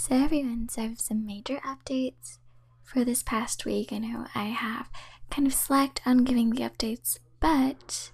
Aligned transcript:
So, 0.00 0.14
everyone, 0.14 0.70
so 0.70 0.80
I 0.80 0.86
have 0.86 0.98
some 0.98 1.26
major 1.26 1.58
updates 1.58 2.38
for 2.82 3.04
this 3.04 3.22
past 3.22 3.66
week. 3.66 3.92
I 3.92 3.98
know 3.98 4.26
I 4.34 4.44
have 4.44 4.88
kind 5.30 5.46
of 5.46 5.52
slacked 5.52 6.00
on 6.06 6.24
giving 6.24 6.48
the 6.50 6.62
updates, 6.62 7.18
but 7.38 8.10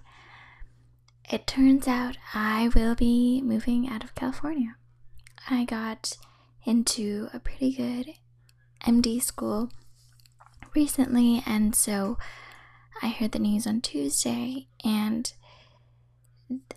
it 1.31 1.47
turns 1.47 1.87
out 1.87 2.17
I 2.33 2.71
will 2.75 2.93
be 2.93 3.41
moving 3.41 3.87
out 3.87 4.03
of 4.03 4.15
California. 4.15 4.75
I 5.49 5.63
got 5.63 6.17
into 6.65 7.29
a 7.33 7.39
pretty 7.39 7.71
good 7.71 8.15
MD 8.85 9.23
school 9.23 9.69
recently, 10.75 11.41
and 11.45 11.73
so 11.73 12.17
I 13.01 13.07
heard 13.07 13.31
the 13.31 13.39
news 13.39 13.65
on 13.65 13.79
Tuesday, 13.79 14.67
and 14.83 15.31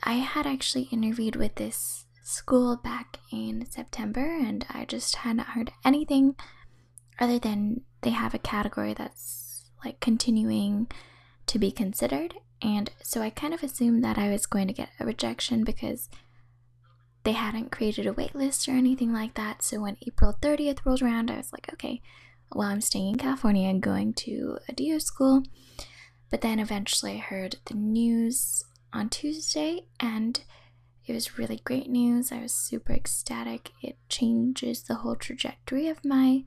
I 0.05 0.15
had 0.15 0.47
actually 0.47 0.85
interviewed 0.93 1.35
with 1.35 1.57
this 1.57 2.07
school 2.31 2.77
back 2.77 3.19
in 3.33 3.67
September, 3.71 4.21
and 4.21 4.65
I 4.71 4.85
just 4.85 5.17
hadn't 5.17 5.48
heard 5.48 5.73
anything 5.84 6.37
other 7.19 7.39
than 7.39 7.83
they 8.03 8.11
have 8.11 8.34
a 8.34 8.39
category 8.39 8.95
that's 8.95 9.65
like 9.84 10.01
continuing 10.01 10.89
to 11.47 11.59
be 11.59 11.70
considered. 11.70 12.34
And 12.62 12.91
so 13.03 13.23
I 13.23 13.30
kind 13.30 13.55
of 13.55 13.62
assumed 13.62 14.05
that 14.05 14.19
I 14.19 14.30
was 14.30 14.47
going 14.47 14.69
to 14.69 14.75
get 14.75 14.91
a 14.98 15.06
rejection 15.06 15.65
because 15.65 16.09
they 17.25 17.33
hadn't 17.33 17.73
created 17.73 18.06
a 18.06 18.12
wait 18.12 18.34
list 18.34 18.69
or 18.69 18.73
anything 18.73 19.12
like 19.12 19.34
that. 19.34 19.62
So 19.62 19.81
when 19.81 19.97
April 20.06 20.37
30th 20.41 20.84
rolled 20.84 21.03
around, 21.03 21.31
I 21.31 21.37
was 21.37 21.53
like, 21.53 21.70
okay, 21.73 22.01
well, 22.53 22.69
I'm 22.69 22.81
staying 22.81 23.09
in 23.09 23.19
California 23.19 23.69
and 23.69 23.83
going 23.83 24.15
to 24.15 24.59
a 24.69 24.73
DO 24.73 25.01
school. 25.01 25.42
But 26.31 26.41
then 26.41 26.59
eventually 26.59 27.15
I 27.15 27.19
heard 27.19 27.56
the 27.67 27.75
news 27.75 28.65
on 28.92 29.09
Tuesday 29.09 29.87
and 29.98 30.41
it 31.10 31.14
was 31.14 31.38
really 31.38 31.60
great 31.64 31.91
news. 31.91 32.30
I 32.30 32.41
was 32.41 32.52
super 32.52 32.92
ecstatic. 32.92 33.73
It 33.82 33.96
changes 34.09 34.82
the 34.82 34.96
whole 34.96 35.16
trajectory 35.16 35.88
of 35.88 36.05
my 36.05 36.45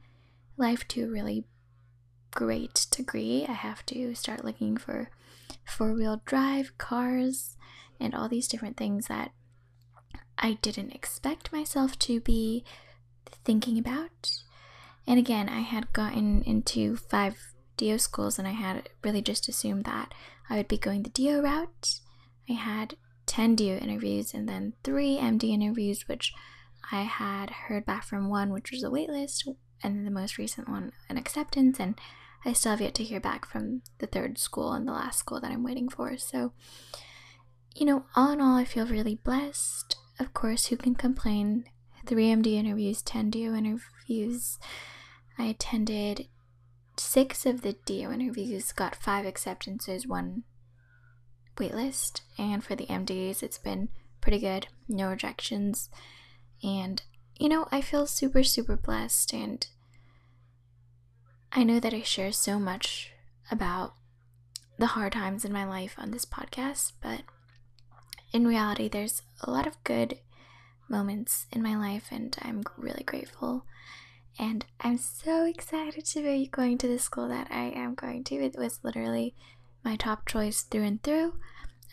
life 0.56 0.88
to 0.90 1.04
a 1.04 1.10
really 1.10 1.44
great 2.32 2.88
degree. 2.90 3.46
I 3.48 3.52
have 3.52 3.86
to 3.88 4.16
start 4.16 4.46
looking 4.46 4.78
for 4.78 5.10
four 5.66 5.94
wheel 5.94 6.22
drive 6.26 6.78
cars 6.78 7.58
and 8.00 8.16
all 8.16 8.30
these 8.30 8.48
different 8.48 8.78
things 8.78 9.08
that 9.08 9.32
I 10.38 10.54
didn't 10.62 10.96
expect 10.96 11.52
myself 11.52 12.00
to 12.00 12.22
be 12.22 12.64
thinking 13.44 13.78
about. 13.78 14.32
And 15.06 15.20
again, 15.20 15.50
I 15.50 15.60
had 15.60 15.92
gotten 15.92 16.42
into 16.44 16.96
five 16.96 17.54
DO 17.76 17.98
schools 17.98 18.40
and 18.40 18.48
I 18.48 18.52
had 18.52 18.88
really 19.04 19.22
just 19.22 19.50
assumed 19.50 19.84
that 19.84 20.14
I 20.50 20.56
would 20.56 20.70
be 20.70 20.78
going 20.78 21.04
the 21.04 21.10
DO 21.10 21.42
route. 21.42 22.00
I 22.50 22.54
had 22.54 22.96
10 23.26 23.56
DO 23.56 23.78
interviews 23.82 24.34
and 24.34 24.48
then 24.48 24.74
three 24.84 25.18
MD 25.18 25.52
interviews, 25.52 26.08
which 26.08 26.34
I 26.92 27.04
had 27.04 27.50
heard 27.50 27.86
back 27.86 28.04
from 28.04 28.30
one, 28.30 28.52
which 28.52 28.72
was 28.72 28.84
a 28.84 28.90
waitlist, 28.90 29.48
and 29.82 30.06
the 30.06 30.12
most 30.12 30.38
recent 30.38 30.70
one, 30.70 30.92
an 31.10 31.18
acceptance. 31.18 31.80
And 31.80 32.00
I 32.46 32.54
still 32.54 32.72
have 32.72 32.82
yet 32.82 32.94
to 32.96 33.04
hear 33.04 33.20
back 33.20 33.46
from 33.46 33.82
the 34.00 34.08
third 34.08 34.38
school 34.38 34.74
and 34.74 34.88
the 34.88 34.92
last 34.92 35.20
school 35.20 35.40
that 35.40 35.52
I'm 35.52 35.64
waiting 35.64 35.90
for. 35.90 36.18
So, 36.18 36.52
you 37.76 37.86
know, 37.86 38.06
all 38.16 38.32
in 38.32 38.42
all, 38.42 38.58
I 38.58 38.66
feel 38.66 38.86
really 38.86 39.16
blessed. 39.16 39.96
Of 40.20 40.34
course, 40.34 40.68
who 40.68 40.78
can 40.78 40.96
complain? 40.96 41.66
Three 42.06 42.28
MD 42.28 42.56
interviews, 42.56 43.02
10 43.02 43.30
DO 43.30 43.56
interviews. 43.56 44.60
I 45.38 45.46
attended 45.46 46.28
six 46.98 47.46
of 47.46 47.62
the 47.62 47.78
DO 47.86 48.12
interviews, 48.12 48.72
got 48.74 48.96
five 48.96 49.26
acceptances, 49.26 50.06
one 50.06 50.44
waitlist, 51.58 52.22
and 52.38 52.64
for 52.64 52.76
the 52.76 52.88
MDs, 52.88 53.44
it's 53.44 53.58
been 53.58 53.90
pretty 54.22 54.40
good, 54.40 54.68
no 54.88 55.10
rejections. 55.10 55.90
And, 56.64 57.02
you 57.38 57.50
know, 57.50 57.68
I 57.72 57.82
feel 57.82 58.08
super, 58.08 58.44
super 58.44 58.76
blessed, 58.76 59.34
and 59.34 59.66
I 61.52 61.64
know 61.64 61.80
that 61.80 61.94
I 61.94 62.02
share 62.02 62.32
so 62.32 62.60
much 62.60 63.12
about 63.52 63.94
the 64.78 64.88
hard 64.88 65.14
times 65.14 65.46
in 65.46 65.54
my 65.54 65.66
life 65.66 65.96
on 65.98 66.12
this 66.12 66.26
podcast, 66.26 66.94
but 67.02 67.22
in 68.32 68.48
reality, 68.48 68.88
there's 68.88 69.22
a 69.42 69.52
lot 69.52 69.68
of 69.68 69.84
good 69.84 70.18
moments 70.90 71.46
in 71.52 71.62
my 71.62 71.76
life, 71.76 72.08
and 72.12 72.36
I'm 72.42 72.64
really 72.78 73.04
grateful. 73.04 73.66
And 74.40 74.66
I'm 74.82 74.98
so 74.98 75.46
excited 75.46 76.06
to 76.06 76.24
be 76.24 76.48
going 76.48 76.80
to 76.80 76.88
the 76.88 76.98
school 76.98 77.28
that 77.28 77.48
I 77.52 77.66
am 77.76 77.94
going 77.94 78.24
to. 78.26 78.36
It 78.36 78.58
was 78.58 78.80
literally 78.84 79.36
my 79.84 79.96
top 79.96 80.28
choice 80.28 80.62
through 80.62 80.84
and 80.84 81.04
through. 81.04 81.34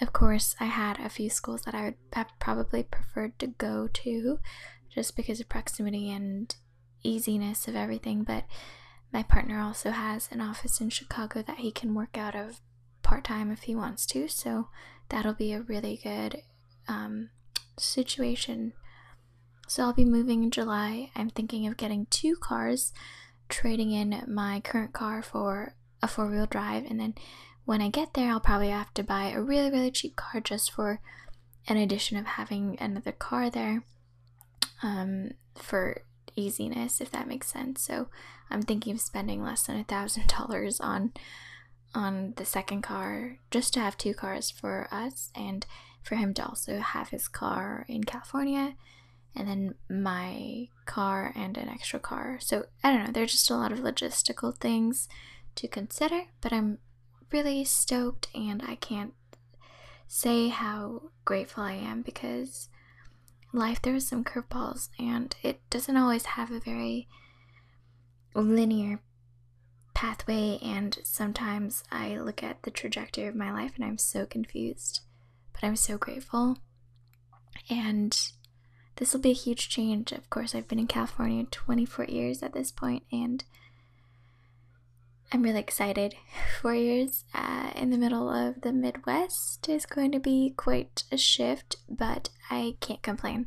Of 0.00 0.12
course, 0.12 0.56
I 0.58 0.66
had 0.66 0.98
a 0.98 1.08
few 1.08 1.28
schools 1.28 1.62
that 1.62 1.74
I 1.74 1.84
would 1.84 1.94
have 2.14 2.28
probably 2.38 2.82
preferred 2.82 3.38
to 3.38 3.48
go 3.48 3.88
to 3.92 4.38
just 4.88 5.16
because 5.16 5.40
of 5.40 5.48
proximity 5.48 6.10
and 6.10 6.54
easiness 7.02 7.68
of 7.68 7.76
everything, 7.76 8.24
but 8.24 8.44
my 9.12 9.22
partner 9.22 9.60
also 9.60 9.90
has 9.90 10.28
an 10.30 10.40
office 10.40 10.80
in 10.80 10.90
Chicago 10.90 11.42
that 11.42 11.58
he 11.58 11.70
can 11.70 11.94
work 11.94 12.16
out 12.16 12.34
of 12.34 12.60
part 13.02 13.24
time 13.24 13.50
if 13.50 13.62
he 13.62 13.74
wants 13.74 14.06
to, 14.06 14.28
so 14.28 14.68
that'll 15.08 15.34
be 15.34 15.52
a 15.52 15.60
really 15.60 16.00
good 16.02 16.42
um, 16.88 17.30
situation. 17.78 18.72
So 19.68 19.84
I'll 19.84 19.92
be 19.92 20.04
moving 20.04 20.42
in 20.42 20.50
July. 20.50 21.10
I'm 21.14 21.30
thinking 21.30 21.66
of 21.66 21.76
getting 21.76 22.06
two 22.06 22.36
cars, 22.36 22.92
trading 23.48 23.92
in 23.92 24.24
my 24.26 24.60
current 24.60 24.92
car 24.92 25.22
for 25.22 25.74
a 26.02 26.08
four 26.08 26.28
wheel 26.28 26.46
drive, 26.46 26.84
and 26.84 26.98
then 26.98 27.14
when 27.64 27.80
I 27.80 27.88
get 27.88 28.14
there, 28.14 28.30
I'll 28.30 28.40
probably 28.40 28.70
have 28.70 28.92
to 28.94 29.02
buy 29.02 29.30
a 29.30 29.40
really, 29.40 29.70
really 29.70 29.90
cheap 29.90 30.16
car 30.16 30.40
just 30.40 30.72
for 30.72 31.00
an 31.68 31.76
addition 31.76 32.16
of 32.16 32.26
having 32.26 32.76
another 32.80 33.12
car 33.12 33.50
there 33.50 33.84
um, 34.82 35.32
for 35.54 36.02
easiness, 36.36 37.00
if 37.00 37.10
that 37.10 37.28
makes 37.28 37.48
sense. 37.48 37.82
So 37.82 38.08
I'm 38.50 38.62
thinking 38.62 38.94
of 38.94 39.00
spending 39.00 39.42
less 39.42 39.62
than 39.62 39.78
a 39.78 39.84
thousand 39.84 40.26
dollars 40.38 40.80
on 40.80 41.12
on 41.92 42.34
the 42.36 42.44
second 42.44 42.82
car 42.82 43.38
just 43.50 43.74
to 43.74 43.80
have 43.80 43.98
two 43.98 44.14
cars 44.14 44.48
for 44.48 44.86
us 44.92 45.28
and 45.34 45.66
for 46.04 46.14
him 46.14 46.32
to 46.32 46.44
also 46.46 46.78
have 46.78 47.08
his 47.08 47.26
car 47.26 47.84
in 47.88 48.04
California 48.04 48.76
and 49.34 49.48
then 49.48 49.74
my 49.88 50.68
car 50.86 51.32
and 51.34 51.56
an 51.56 51.68
extra 51.68 51.98
car. 51.98 52.38
So 52.40 52.66
I 52.82 52.92
don't 52.92 53.06
know, 53.06 53.12
there's 53.12 53.32
just 53.32 53.50
a 53.50 53.56
lot 53.56 53.72
of 53.72 53.80
logistical 53.80 54.56
things 54.56 55.08
to 55.56 55.68
consider, 55.68 56.22
but 56.40 56.52
I'm 56.52 56.78
really 57.32 57.64
stoked 57.64 58.28
and 58.34 58.62
I 58.66 58.74
can't 58.76 59.14
say 60.06 60.48
how 60.48 61.02
grateful 61.24 61.62
I 61.62 61.72
am 61.72 62.02
because 62.02 62.68
life 63.52 63.80
throws 63.82 64.08
some 64.08 64.24
curveballs 64.24 64.88
and 64.98 65.34
it 65.42 65.60
doesn't 65.70 65.96
always 65.96 66.26
have 66.26 66.50
a 66.50 66.60
very 66.60 67.08
linear 68.34 69.00
pathway 69.94 70.58
and 70.62 70.98
sometimes 71.04 71.84
I 71.90 72.16
look 72.16 72.42
at 72.42 72.62
the 72.62 72.70
trajectory 72.70 73.26
of 73.26 73.34
my 73.34 73.52
life 73.52 73.72
and 73.76 73.84
I'm 73.84 73.98
so 73.98 74.26
confused 74.26 75.00
but 75.52 75.66
I'm 75.66 75.76
so 75.76 75.98
grateful. 75.98 76.58
And 77.68 78.16
this 78.96 79.12
will 79.12 79.20
be 79.20 79.30
a 79.30 79.34
huge 79.34 79.68
change. 79.68 80.12
Of 80.12 80.30
course 80.30 80.54
I've 80.54 80.68
been 80.68 80.78
in 80.78 80.86
California 80.86 81.44
24 81.50 82.06
years 82.06 82.42
at 82.42 82.52
this 82.52 82.70
point 82.70 83.04
and 83.12 83.44
I'm 85.32 85.42
really 85.42 85.60
excited. 85.60 86.14
Four 86.60 86.74
years 86.74 87.24
uh, 87.34 87.70
in 87.76 87.90
the 87.90 87.98
middle 87.98 88.28
of 88.28 88.62
the 88.62 88.72
Midwest 88.72 89.68
is 89.68 89.86
going 89.86 90.10
to 90.12 90.18
be 90.18 90.54
quite 90.56 91.04
a 91.12 91.16
shift, 91.16 91.76
but 91.88 92.30
I 92.50 92.74
can't 92.80 93.00
complain. 93.02 93.46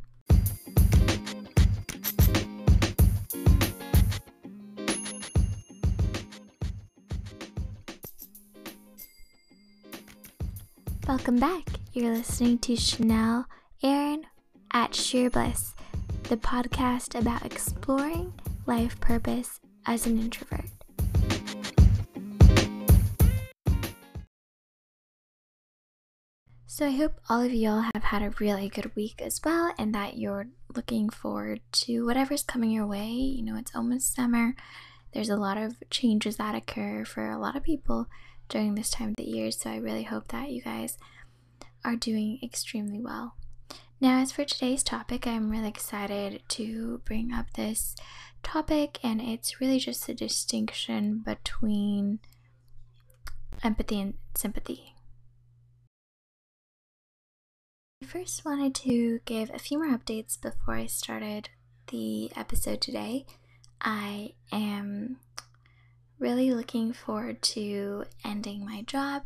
Welcome 11.06 11.38
back. 11.38 11.68
You're 11.92 12.14
listening 12.14 12.60
to 12.60 12.78
Chanel 12.78 13.46
Airen 13.84 14.24
at 14.72 14.96
Sheer 14.96 15.30
Bliss, 15.30 15.76
the 16.24 16.38
podcast 16.38 17.20
about 17.20 17.46
exploring 17.46 18.34
life 18.66 18.98
purpose 19.02 19.60
as 19.86 20.08
an 20.08 20.18
introvert. 20.18 20.73
So, 26.76 26.88
I 26.88 26.90
hope 26.90 27.20
all 27.30 27.44
of 27.46 27.54
y'all 27.54 27.86
have 27.94 28.06
had 28.06 28.24
a 28.24 28.34
really 28.40 28.68
good 28.68 28.96
week 28.96 29.22
as 29.22 29.40
well, 29.46 29.76
and 29.78 29.94
that 29.94 30.18
you're 30.18 30.48
looking 30.76 31.08
forward 31.08 31.62
to 31.74 32.04
whatever's 32.04 32.42
coming 32.42 32.72
your 32.72 32.88
way. 32.88 33.12
You 33.12 33.44
know, 33.44 33.56
it's 33.58 33.76
almost 33.76 34.16
summer, 34.16 34.56
there's 35.14 35.30
a 35.30 35.36
lot 35.36 35.56
of 35.56 35.76
changes 35.92 36.38
that 36.38 36.56
occur 36.56 37.06
for 37.06 37.30
a 37.30 37.38
lot 37.38 37.56
of 37.56 37.62
people 37.62 38.08
during 38.50 38.74
this 38.74 38.90
time 38.90 39.10
of 39.10 39.18
the 39.18 39.24
year, 39.24 39.52
so 39.52 39.70
I 39.70 39.76
really 39.76 40.02
hope 40.02 40.30
that 40.30 40.50
you 40.50 40.64
guys 40.64 40.98
are 41.86 41.96
doing 41.96 42.40
extremely 42.42 43.00
well. 43.00 43.36
Now, 44.02 44.20
as 44.20 44.32
for 44.32 44.44
today's 44.44 44.82
topic, 44.82 45.28
I'm 45.28 45.52
really 45.52 45.70
excited 45.70 46.42
to 46.48 47.02
bring 47.06 47.32
up 47.32 47.54
this 47.54 47.96
topic, 48.42 48.98
and 49.04 49.22
it's 49.22 49.62
really 49.62 49.78
just 49.78 50.08
the 50.08 50.16
distinction 50.16 51.20
between 51.24 52.18
empathy 53.64 54.02
and 54.02 54.16
sympathy. 54.34 54.93
I 58.04 58.06
first 58.06 58.44
wanted 58.44 58.76
to 58.76 59.22
give 59.24 59.50
a 59.50 59.58
few 59.58 59.82
more 59.82 59.98
updates 59.98 60.40
before 60.40 60.74
I 60.74 60.88
started 60.88 61.48
the 61.88 62.34
episode 62.36 62.82
today. 62.82 63.26
I 63.80 64.34
am 64.52 65.22
really 66.20 66.52
looking 66.52 66.92
forward 66.92 67.42
to 67.44 68.04
ending 68.26 68.66
my 68.66 68.82
job, 68.82 69.24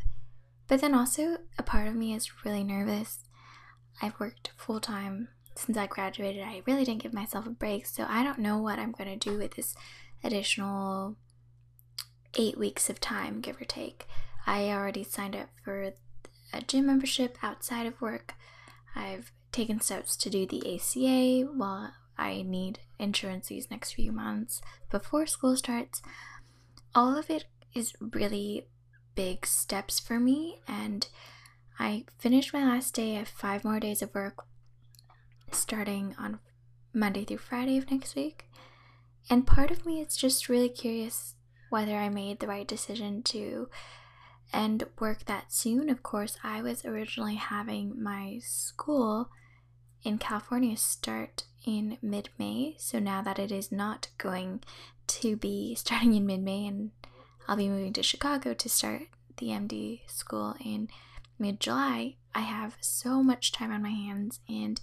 but 0.68 0.80
then 0.80 0.94
also 0.94 1.40
a 1.58 1.64
part 1.64 1.88
of 1.88 1.96
me 1.96 2.14
is 2.14 2.46
really 2.46 2.64
nervous. 2.64 3.24
I've 4.00 4.20
worked 4.20 4.52
full 4.56 4.80
time 4.80 5.30
since 5.56 5.76
I 5.76 5.88
graduated. 5.88 6.44
I 6.44 6.62
really 6.68 6.86
didn't 6.86 7.02
give 7.02 7.16
myself 7.16 7.48
a 7.48 7.50
break, 7.50 7.88
so 7.88 8.06
I 8.08 8.24
don't 8.24 8.38
know 8.38 8.60
what 8.60 8.78
I'm 8.78 8.92
going 8.92 9.10
to 9.10 9.30
do 9.30 9.40
with 9.40 9.56
this 9.56 9.74
additional 10.24 11.16
eight 12.36 12.60
weeks 12.60 12.92
of 12.92 13.00
time, 13.00 13.42
give 13.42 13.60
or 13.60 13.66
take. 13.66 14.06
I 14.46 14.70
already 14.70 15.04
signed 15.04 15.36
up 15.36 15.50
for 15.64 15.94
a 16.54 16.62
gym 16.62 16.86
membership 16.86 17.40
outside 17.42 17.88
of 17.88 18.00
work. 18.00 18.36
I've 18.98 19.32
taken 19.52 19.80
steps 19.80 20.16
to 20.18 20.30
do 20.30 20.46
the 20.46 20.76
ACA 20.76 21.48
while 21.54 21.94
I 22.18 22.42
need 22.42 22.80
insurance 23.00 23.48
these 23.48 23.70
next 23.70 23.94
few 23.94 24.12
months 24.12 24.62
before 24.90 25.28
school 25.28 25.56
starts. 25.56 26.02
All 26.96 27.16
of 27.16 27.30
it 27.30 27.46
is 27.76 27.94
really 28.00 28.68
big 29.16 29.46
steps 29.46 30.00
for 30.00 30.20
me, 30.20 30.62
and 30.68 31.08
I 31.80 32.06
finished 32.18 32.54
my 32.54 32.64
last 32.66 32.96
day. 32.96 33.16
I 33.16 33.20
have 33.20 33.28
five 33.28 33.64
more 33.64 33.80
days 33.80 34.02
of 34.02 34.14
work 34.16 34.46
starting 35.52 36.16
on 36.18 36.40
Monday 36.94 37.24
through 37.24 37.38
Friday 37.38 37.78
of 37.78 37.92
next 37.92 38.16
week. 38.16 38.50
And 39.30 39.46
part 39.46 39.72
of 39.72 39.86
me 39.86 40.02
is 40.02 40.16
just 40.16 40.50
really 40.50 40.70
curious 40.70 41.36
whether 41.70 41.96
I 41.98 42.10
made 42.10 42.40
the 42.40 42.48
right 42.48 42.68
decision 42.68 43.22
to 43.24 43.70
end 44.54 44.84
work 45.00 45.26
that 45.26 45.52
soon. 45.52 45.90
Of 45.90 46.04
course, 46.04 46.38
I 46.44 46.62
was 46.62 46.86
originally 46.86 47.36
having 47.36 48.02
my 48.02 48.40
school 48.42 49.30
in 50.04 50.18
California 50.18 50.78
start 50.78 51.44
in 51.66 51.98
mid 52.02 52.30
May. 52.38 52.76
So 52.80 53.00
now 53.00 53.22
that 53.22 53.40
it 53.40 53.52
is 53.52 53.72
not 53.72 54.08
going 54.18 54.62
to 55.08 55.36
be 55.36 55.76
starting 55.76 56.14
in 56.14 56.26
mid 56.26 56.42
May 56.42 56.68
and 56.68 56.92
I'll 57.48 57.58
be 57.58 57.70
moving 57.70 57.94
to 57.94 58.04
Chicago 58.04 58.54
to 58.54 58.70
start 58.70 59.04
the 59.38 59.48
MD 59.48 60.02
school 60.08 60.56
in 60.64 60.90
mid 61.40 61.60
July, 61.60 62.16
I 62.34 62.42
have 62.42 62.78
so 62.82 63.24
much 63.24 63.52
time 63.52 63.72
on 63.72 63.82
my 63.82 63.92
hands 63.92 64.40
and 64.50 64.82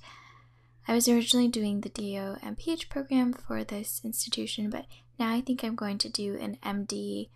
I 0.86 0.94
was 0.94 1.08
originally 1.08 1.48
doing 1.48 1.80
the 1.80 1.88
DO 1.88 2.36
MPH 2.42 2.88
program 2.88 3.32
for 3.32 3.64
this 3.64 4.02
institution, 4.04 4.68
but 4.70 4.86
now 5.18 5.32
I 5.32 5.40
think 5.40 5.64
I'm 5.64 5.74
going 5.74 5.98
to 5.98 6.08
do 6.08 6.36
an 6.36 6.58
MD 6.62 7.30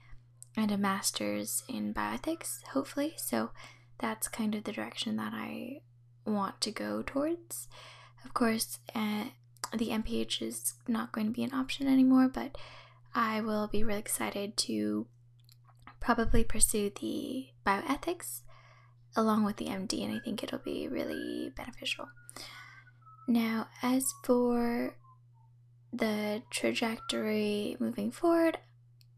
and 0.57 0.71
a 0.71 0.79
master's 0.79 1.63
in 1.69 1.95
bioethics, 1.95 2.63
hopefully. 2.73 3.15
So 3.17 3.51
that's 3.99 4.29
kind 4.29 4.55
of 4.55 4.65
the 4.65 4.73
direction 4.73 5.17
that 5.17 5.33
I 5.35 5.81
want 6.25 6.61
to 6.63 6.71
go 6.71 7.03
towards. 7.03 7.69
Of 8.25 8.35
course, 8.35 8.79
uh, 8.95 9.25
the 9.77 9.89
MPH 9.89 10.43
is 10.43 10.75
not 10.87 11.13
going 11.13 11.27
to 11.27 11.33
be 11.33 11.45
an 11.45 11.55
option 11.55 11.87
anymore, 11.87 12.29
but 12.29 12.57
I 13.15 13.41
will 13.41 13.69
be 13.69 13.85
really 13.85 14.01
excited 14.01 14.57
to 14.59 15.07
probably 16.01 16.45
pursue 16.45 16.91
the 17.01 17.49
bioethics 17.67 18.43
along 19.17 19.45
with 19.45 19.57
the 19.57 19.67
MD, 19.67 20.05
and 20.05 20.15
I 20.15 20.21
think 20.21 20.43
it'll 20.43 20.59
be 20.59 20.89
really 20.89 21.53
beneficial. 21.57 22.09
Now, 23.27 23.69
as 23.83 24.15
for 24.23 24.95
the 25.93 26.43
trajectory 26.51 27.77
moving 27.81 28.11
forward, 28.11 28.59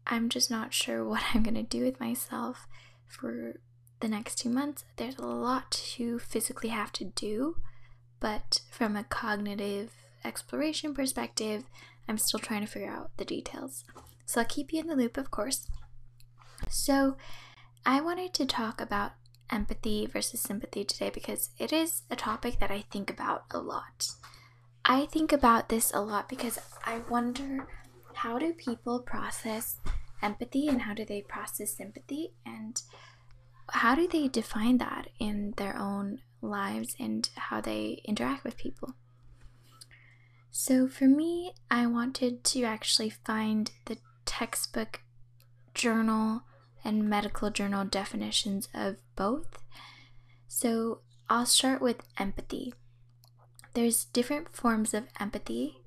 I'm 0.07 0.29
just 0.29 0.49
not 0.49 0.73
sure 0.73 1.03
what 1.07 1.23
I'm 1.33 1.43
going 1.43 1.55
to 1.55 1.63
do 1.63 1.83
with 1.83 1.99
myself 1.99 2.67
for 3.07 3.59
the 3.99 4.07
next 4.07 4.35
two 4.35 4.49
months. 4.49 4.83
There's 4.97 5.17
a 5.17 5.25
lot 5.25 5.71
to 5.71 6.19
physically 6.19 6.69
have 6.69 6.91
to 6.93 7.05
do, 7.05 7.57
but 8.19 8.61
from 8.69 8.95
a 8.95 9.03
cognitive 9.03 9.91
exploration 10.23 10.93
perspective, 10.93 11.63
I'm 12.07 12.17
still 12.17 12.39
trying 12.39 12.61
to 12.61 12.67
figure 12.67 12.89
out 12.89 13.11
the 13.17 13.25
details. 13.25 13.83
So 14.25 14.41
I'll 14.41 14.47
keep 14.47 14.73
you 14.73 14.79
in 14.79 14.87
the 14.87 14.95
loop, 14.95 15.17
of 15.17 15.31
course. 15.31 15.67
So, 16.69 17.17
I 17.85 18.01
wanted 18.01 18.33
to 18.35 18.45
talk 18.45 18.79
about 18.79 19.13
empathy 19.49 20.05
versus 20.05 20.39
sympathy 20.39 20.83
today 20.83 21.09
because 21.09 21.49
it 21.57 21.73
is 21.73 22.03
a 22.09 22.15
topic 22.15 22.59
that 22.59 22.71
I 22.71 22.85
think 22.91 23.09
about 23.09 23.45
a 23.51 23.57
lot. 23.57 24.07
I 24.85 25.05
think 25.05 25.31
about 25.31 25.69
this 25.69 25.91
a 25.93 26.01
lot 26.01 26.29
because 26.29 26.59
I 26.85 26.99
wonder 27.09 27.67
how 28.21 28.37
do 28.37 28.53
people 28.53 28.99
process 28.99 29.77
empathy 30.21 30.67
and 30.67 30.83
how 30.83 30.93
do 30.93 31.03
they 31.03 31.21
process 31.21 31.75
sympathy 31.75 32.31
and 32.45 32.83
how 33.69 33.95
do 33.95 34.07
they 34.07 34.27
define 34.27 34.77
that 34.77 35.07
in 35.17 35.55
their 35.57 35.75
own 35.75 36.19
lives 36.39 36.95
and 36.99 37.29
how 37.35 37.59
they 37.59 37.99
interact 38.05 38.43
with 38.43 38.57
people. 38.57 38.93
So 40.51 40.87
for 40.87 41.05
me, 41.05 41.53
I 41.71 41.87
wanted 41.87 42.43
to 42.43 42.63
actually 42.63 43.09
find 43.09 43.71
the 43.85 43.97
textbook 44.25 45.01
journal 45.73 46.43
and 46.83 47.09
medical 47.09 47.49
journal 47.49 47.85
definitions 47.85 48.69
of 48.71 48.97
both. 49.15 49.57
So 50.47 50.99
I'll 51.27 51.47
start 51.47 51.81
with 51.81 52.03
empathy. 52.19 52.75
There's 53.73 54.05
different 54.05 54.55
forms 54.55 54.93
of 54.93 55.05
empathy. 55.19 55.80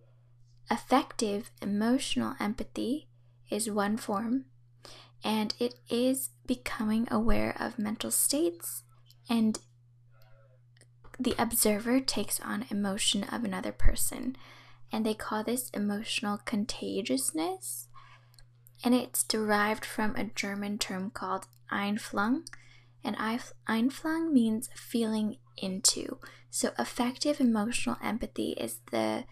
Affective 0.70 1.50
emotional 1.61 2.34
empathy 2.40 3.08
is 3.50 3.70
one 3.70 3.96
form, 3.96 4.46
and 5.22 5.55
it 5.58 5.75
is 5.88 6.31
becoming 6.46 7.06
aware 7.11 7.56
of 7.58 7.78
mental 7.78 8.11
states 8.11 8.82
and 9.28 9.58
the 11.19 11.34
observer 11.38 12.00
takes 12.00 12.40
on 12.40 12.66
emotion 12.70 13.25
of 13.25 13.44
another 13.44 13.72
person 13.72 14.37
and 14.90 15.06
they 15.06 15.14
call 15.14 15.44
this 15.44 15.70
emotional 15.70 16.38
contagiousness 16.44 17.88
and 18.84 18.94
it's 18.94 19.22
derived 19.25 19.84
from 19.84 20.14
a 20.14 20.25
German 20.25 20.78
term 20.78 21.10
called 21.10 21.46
Einfühlung. 21.72 22.46
And 23.02 23.17
Einfühlung 23.17 24.31
means 24.31 24.69
feeling 24.75 25.38
into. 25.56 26.19
So, 26.50 26.72
affective 26.78 27.40
emotional 27.40 27.96
empathy 28.02 28.50
is 28.52 28.81
the 28.90 29.25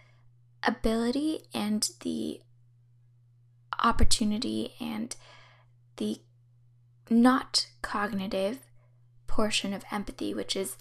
ability 0.64 1.44
and 1.54 1.88
the 2.00 2.40
opportunity 3.82 4.74
and 4.80 5.16
the 5.96 6.20
not 7.10 7.66
cognitive 7.82 8.60
portion 9.26 9.72
of 9.72 9.84
empathy, 9.90 10.34
which 10.34 10.56
is 10.56 10.76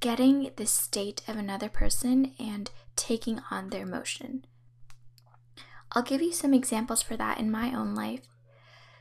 getting 0.00 0.50
the 0.56 0.66
state 0.66 1.22
of 1.26 1.36
another 1.36 1.68
person 1.68 2.32
and 2.38 2.70
taking 2.94 3.40
on 3.50 3.70
their 3.70 3.82
emotion. 3.82 4.44
I'll 5.92 6.02
give 6.02 6.22
you 6.22 6.32
some 6.32 6.54
examples 6.54 7.02
for 7.02 7.16
that 7.16 7.38
in 7.38 7.50
my 7.50 7.74
own 7.74 7.94
life. 7.94 8.28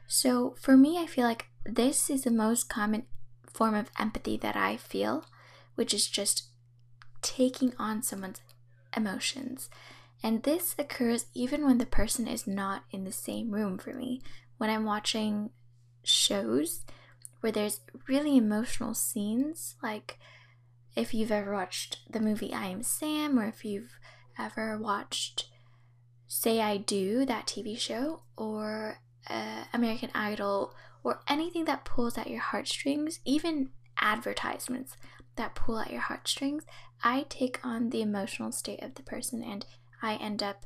So, 0.07 0.55
for 0.59 0.77
me, 0.77 0.97
I 0.97 1.05
feel 1.05 1.25
like 1.25 1.47
this 1.65 2.09
is 2.09 2.23
the 2.23 2.31
most 2.31 2.69
common 2.69 3.05
form 3.45 3.75
of 3.75 3.91
empathy 3.99 4.37
that 4.37 4.55
I 4.55 4.77
feel, 4.77 5.25
which 5.75 5.93
is 5.93 6.07
just 6.07 6.47
taking 7.21 7.73
on 7.77 8.01
someone's 8.01 8.39
emotions. 8.97 9.69
And 10.23 10.43
this 10.43 10.75
occurs 10.77 11.27
even 11.33 11.63
when 11.63 11.77
the 11.77 11.85
person 11.85 12.27
is 12.27 12.47
not 12.47 12.83
in 12.91 13.03
the 13.03 13.11
same 13.11 13.51
room 13.51 13.77
for 13.77 13.93
me. 13.93 14.21
When 14.57 14.69
I'm 14.69 14.85
watching 14.85 15.51
shows 16.03 16.83
where 17.41 17.51
there's 17.51 17.81
really 18.07 18.35
emotional 18.35 18.93
scenes, 18.93 19.75
like 19.83 20.17
if 20.95 21.13
you've 21.13 21.31
ever 21.31 21.53
watched 21.53 21.99
the 22.11 22.19
movie 22.19 22.53
I 22.53 22.67
Am 22.67 22.81
Sam, 22.81 23.39
or 23.39 23.45
if 23.45 23.63
you've 23.63 23.99
ever 24.37 24.77
watched 24.77 25.49
Say 26.27 26.59
I 26.59 26.77
Do, 26.77 27.25
that 27.25 27.45
TV 27.45 27.79
show, 27.79 28.23
or 28.35 28.99
uh, 29.29 29.63
American 29.73 30.09
Idol, 30.13 30.73
or 31.03 31.21
anything 31.27 31.65
that 31.65 31.85
pulls 31.85 32.17
at 32.17 32.29
your 32.29 32.41
heartstrings, 32.41 33.19
even 33.23 33.69
advertisements 33.99 34.97
that 35.37 35.55
pull 35.55 35.79
at 35.79 35.91
your 35.91 36.01
heartstrings, 36.01 36.65
I 37.03 37.25
take 37.29 37.59
on 37.63 37.89
the 37.89 38.01
emotional 38.01 38.51
state 38.51 38.81
of 38.81 38.95
the 38.95 39.03
person 39.03 39.43
and 39.43 39.65
I 40.01 40.15
end 40.15 40.41
up 40.41 40.65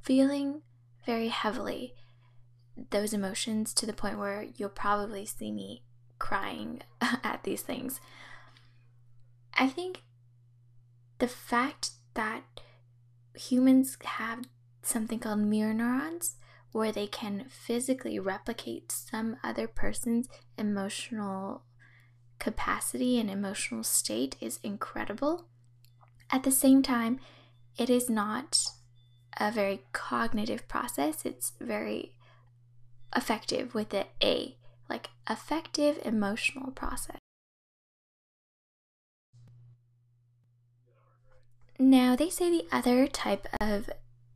feeling 0.00 0.62
very 1.06 1.28
heavily 1.28 1.94
those 2.90 3.12
emotions 3.12 3.72
to 3.74 3.86
the 3.86 3.92
point 3.92 4.18
where 4.18 4.46
you'll 4.56 4.68
probably 4.68 5.24
see 5.26 5.52
me 5.52 5.82
crying 6.18 6.82
at 7.00 7.40
these 7.44 7.62
things. 7.62 8.00
I 9.54 9.68
think 9.68 10.02
the 11.18 11.28
fact 11.28 11.90
that 12.14 12.42
humans 13.34 13.96
have 14.04 14.44
something 14.82 15.18
called 15.18 15.40
mirror 15.40 15.74
neurons 15.74 16.36
where 16.72 16.92
they 16.92 17.06
can 17.06 17.46
physically 17.48 18.18
replicate 18.18 18.90
some 18.90 19.36
other 19.44 19.68
person's 19.68 20.28
emotional 20.58 21.62
capacity 22.38 23.18
and 23.18 23.30
emotional 23.30 23.84
state 23.84 24.36
is 24.40 24.58
incredible. 24.62 25.46
At 26.34 26.42
the 26.42 26.50
same 26.50 26.82
time, 26.82 27.20
it 27.78 27.88
is 27.88 28.10
not 28.10 28.58
a 29.38 29.52
very 29.52 29.84
cognitive 29.92 30.66
process, 30.66 31.24
it's 31.24 31.52
very 31.60 32.12
affective 33.12 33.72
with 33.72 33.90
the 33.90 34.06
A, 34.20 34.56
like 34.90 35.10
affective 35.28 36.00
emotional 36.04 36.72
process. 36.72 37.18
Now, 41.78 42.16
they 42.16 42.30
say 42.30 42.50
the 42.50 42.66
other 42.72 43.06
type 43.06 43.46
of 43.60 43.88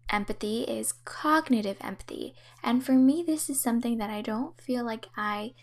empathy 0.09 0.63
is 0.63 0.93
cognitive 1.05 1.79
empathy. 1.81 2.33
And 2.63 2.87
for 2.87 2.93
me, 2.93 3.25
this 3.27 3.51
is 3.51 3.61
something 3.61 3.99
that 3.99 4.09
I 4.09 4.23
don't 4.23 4.61
feel 4.61 4.85
like 4.85 5.07
I 5.17 5.55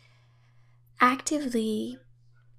actively 0.99 1.97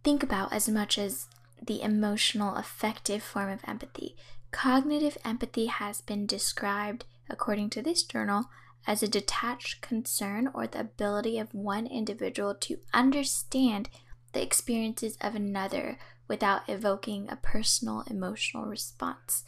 think 0.03 0.23
about 0.23 0.55
as 0.55 0.67
much 0.67 0.97
as 0.97 1.29
the 1.67 1.83
emotional, 1.83 2.55
affective 2.55 3.23
form 3.23 3.51
of 3.51 3.61
empathy. 3.67 4.17
Cognitive 4.51 5.19
empathy 5.25 5.67
has 5.67 6.01
been 6.01 6.27
described, 6.27 7.05
according 7.29 7.71
to 7.71 7.83
this 7.83 8.03
journal, 8.03 8.47
as 8.87 9.03
a 9.03 9.09
detached 9.09 9.81
concern 9.81 10.49
or 10.55 10.67
the 10.67 10.81
ability 10.81 11.39
of 11.39 11.53
one 11.53 11.87
individual 11.87 12.55
to 12.55 12.79
understand 12.95 13.89
the 14.33 14.43
experiences 14.43 15.17
of 15.21 15.35
another 15.35 15.99
without 16.29 16.63
evoking 16.69 17.29
a 17.29 17.37
personal 17.37 18.05
emotional 18.09 18.65
response. 18.65 19.45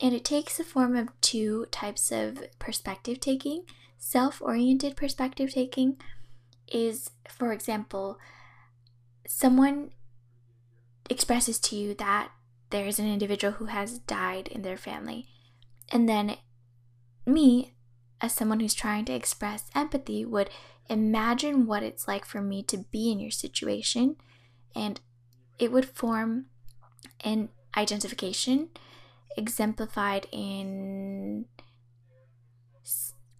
And 0.00 0.14
it 0.14 0.24
takes 0.24 0.56
the 0.56 0.64
form 0.64 0.96
of 0.96 1.08
two 1.20 1.66
types 1.70 2.10
of 2.10 2.44
perspective 2.58 3.20
taking. 3.20 3.64
Self 3.98 4.42
oriented 4.42 4.96
perspective 4.96 5.52
taking 5.52 5.96
is, 6.72 7.10
for 7.28 7.52
example, 7.52 8.18
someone 9.26 9.90
expresses 11.12 11.58
to 11.60 11.76
you 11.76 11.94
that 11.94 12.30
there 12.70 12.86
is 12.86 12.98
an 12.98 13.06
individual 13.06 13.54
who 13.54 13.66
has 13.66 13.98
died 14.00 14.48
in 14.48 14.62
their 14.62 14.76
family. 14.76 15.28
And 15.92 16.08
then 16.08 16.36
me, 17.26 17.74
as 18.20 18.32
someone 18.32 18.60
who's 18.60 18.74
trying 18.74 19.04
to 19.04 19.12
express 19.12 19.70
empathy, 19.74 20.24
would 20.24 20.50
imagine 20.88 21.66
what 21.66 21.82
it's 21.82 22.08
like 22.08 22.24
for 22.24 22.40
me 22.40 22.62
to 22.64 22.78
be 22.90 23.12
in 23.12 23.20
your 23.20 23.30
situation 23.30 24.16
and 24.74 25.00
it 25.58 25.70
would 25.70 25.84
form 25.84 26.46
an 27.24 27.50
identification 27.76 28.68
exemplified 29.36 30.26
in 30.32 31.44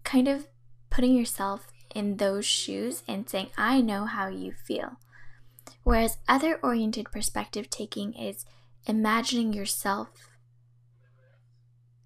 kind 0.03 0.27
of 0.27 0.47
putting 0.89 1.15
yourself 1.15 1.67
in 1.93 2.17
those 2.17 2.45
shoes 2.45 3.03
and 3.07 3.29
saying, 3.29 3.49
I 3.57 3.81
know 3.81 4.05
how 4.05 4.27
you 4.27 4.51
feel. 4.51 4.97
Whereas 5.83 6.17
other 6.27 6.59
oriented 6.63 7.11
perspective 7.11 7.69
taking 7.69 8.13
is 8.13 8.45
imagining 8.85 9.53
yourself 9.53 10.09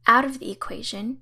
out 0.08 0.26
of 0.26 0.40
the 0.40 0.52
equation, 0.52 1.22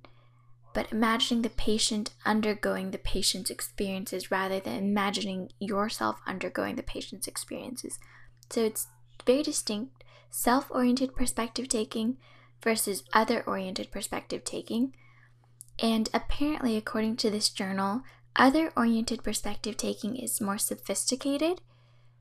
but 0.74 0.92
imagining 0.92 1.42
the 1.42 1.50
patient 1.50 2.14
undergoing 2.26 2.92
the 2.92 2.98
patient's 2.98 3.50
experiences 3.50 4.32
rather 4.32 4.60
than 4.60 4.78
imagining 4.78 5.50
yourself 5.60 6.20
undergoing 6.26 6.76
the 6.76 6.84
patient's 6.84 7.28
experiences. 7.28 8.00
So 8.50 8.64
it's 8.64 8.88
very 9.26 9.44
distinct 9.44 10.04
self 10.30 10.70
oriented 10.70 11.16
perspective 11.16 11.68
taking 11.68 12.18
versus 12.62 13.04
other 13.14 13.44
oriented 13.48 13.92
perspective 13.92 14.44
taking. 14.44 14.94
And 15.80 16.10
apparently, 16.14 16.78
according 16.78 17.18
to 17.18 17.30
this 17.30 17.50
journal, 17.50 18.02
other 18.36 18.72
oriented 18.78 19.24
perspective 19.24 19.76
taking 19.78 20.16
is 20.16 20.42
more 20.42 20.58
sophisticated 20.58 21.62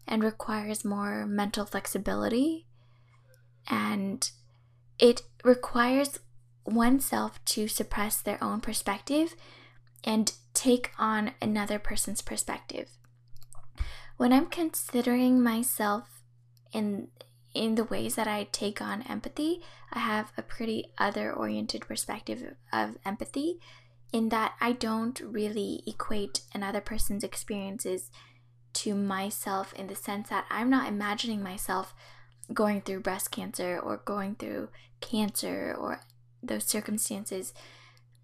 and 0.07 0.23
requires 0.23 0.85
more 0.85 1.27
mental 1.27 1.65
flexibility. 1.65 2.67
And 3.69 4.31
it 4.99 5.23
requires 5.43 6.19
oneself 6.65 7.45
to 7.45 7.69
suppress 7.69 8.21
their 8.21 8.43
own 8.43 8.61
perspective 8.61 9.35
and 10.03 10.33
take 10.53 10.93
on 10.99 11.33
another 11.41 11.79
person's 11.79 12.23
perspective. 12.23 12.91
When 14.17 14.33
I'm 14.33 14.47
considering 14.47 15.43
myself 15.43 16.23
in 16.73 17.09
in 17.55 17.77
the 17.77 17.85
ways 17.85 18.17
that 18.17 18.27
I 18.27 18.49
take 18.51 18.83
on 18.83 19.03
empathy, 19.03 19.61
I 19.93 20.01
have 20.01 20.33
a 20.37 20.43
pretty 20.43 20.87
other 20.99 21.33
oriented 21.33 21.83
perspective 21.83 22.57
of 22.73 22.99
empathy 23.05 23.61
in 24.13 24.29
that 24.31 24.55
I 24.61 24.73
don't 24.73 25.21
really 25.21 25.83
equate 25.87 26.41
another 26.53 26.81
person's 26.81 27.23
experiences 27.23 28.11
to 28.75 28.95
myself 28.95 29.73
in 29.75 29.87
the 29.87 29.95
sense 29.95 30.29
that 30.29 30.47
I'm 30.51 30.71
not 30.71 30.89
imagining 30.89 31.43
myself 31.43 31.95
going 32.53 32.83
through 32.83 33.01
breast 33.01 33.31
cancer 33.31 33.79
or 33.79 33.99
going 33.99 34.35
through 34.35 34.69
cancer 35.01 35.75
or 35.79 36.03
those 36.43 36.65
circumstances. 36.65 37.55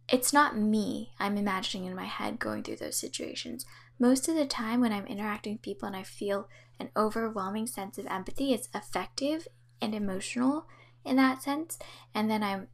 It's 0.09 0.33
not 0.33 0.59
me 0.59 1.13
I'm 1.19 1.37
imagining 1.37 1.87
in 1.87 1.95
my 1.95 2.05
head 2.05 2.39
going 2.39 2.63
through 2.63 2.77
those 2.77 2.97
situations. 2.97 3.65
Most 3.99 4.29
of 4.29 4.35
the 4.35 4.47
time, 4.47 4.81
when 4.81 4.93
I'm 4.93 5.07
interacting 5.07 5.55
with 5.55 5.63
people 5.63 5.87
and 5.87 5.97
I 5.97 6.03
feel 6.03 6.49
an 6.79 6.91
overwhelming 6.97 7.67
sense 7.67 7.99
of 7.99 8.07
empathy, 8.07 8.53
it's 8.53 8.69
affective 8.75 9.47
and 9.81 9.95
emotional 9.95 10.67
in 11.05 11.17
that 11.17 11.43
sense. 11.43 11.79
And 12.15 12.31
then 12.31 12.43
I'm 12.43 12.69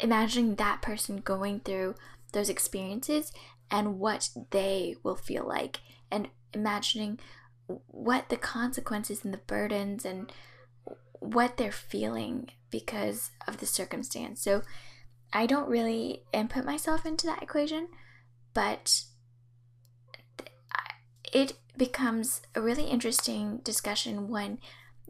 imagining 0.00 0.56
that 0.56 0.82
person 0.82 1.18
going 1.18 1.60
through 1.60 1.94
those 2.32 2.48
experiences 2.48 3.32
and 3.70 3.98
what 3.98 4.30
they 4.50 4.96
will 5.02 5.16
feel 5.16 5.46
like, 5.46 5.80
and 6.10 6.28
imagining 6.54 7.18
what 7.66 8.28
the 8.28 8.36
consequences 8.36 9.24
and 9.24 9.32
the 9.32 9.38
burdens 9.38 10.04
and 10.04 10.32
what 11.20 11.56
they're 11.56 11.72
feeling 11.72 12.50
because 12.70 13.30
of 13.48 13.58
the 13.58 13.66
circumstance. 13.66 14.42
So 14.42 14.62
I 15.32 15.46
don't 15.46 15.68
really 15.68 16.22
input 16.32 16.64
myself 16.64 17.06
into 17.06 17.26
that 17.26 17.42
equation, 17.42 17.88
but 18.52 19.04
it 21.32 21.54
becomes 21.76 22.42
a 22.54 22.60
really 22.60 22.84
interesting 22.84 23.58
discussion 23.64 24.28
when 24.28 24.58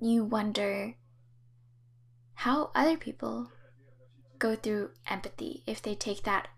you 0.00 0.24
wonder 0.24 0.94
how 2.34 2.70
other 2.74 2.96
people 2.96 3.50
go 4.38 4.56
through 4.56 4.90
empathy 5.08 5.62
if 5.66 5.80
they 5.80 5.94
take 5.94 6.22
that 6.24 6.48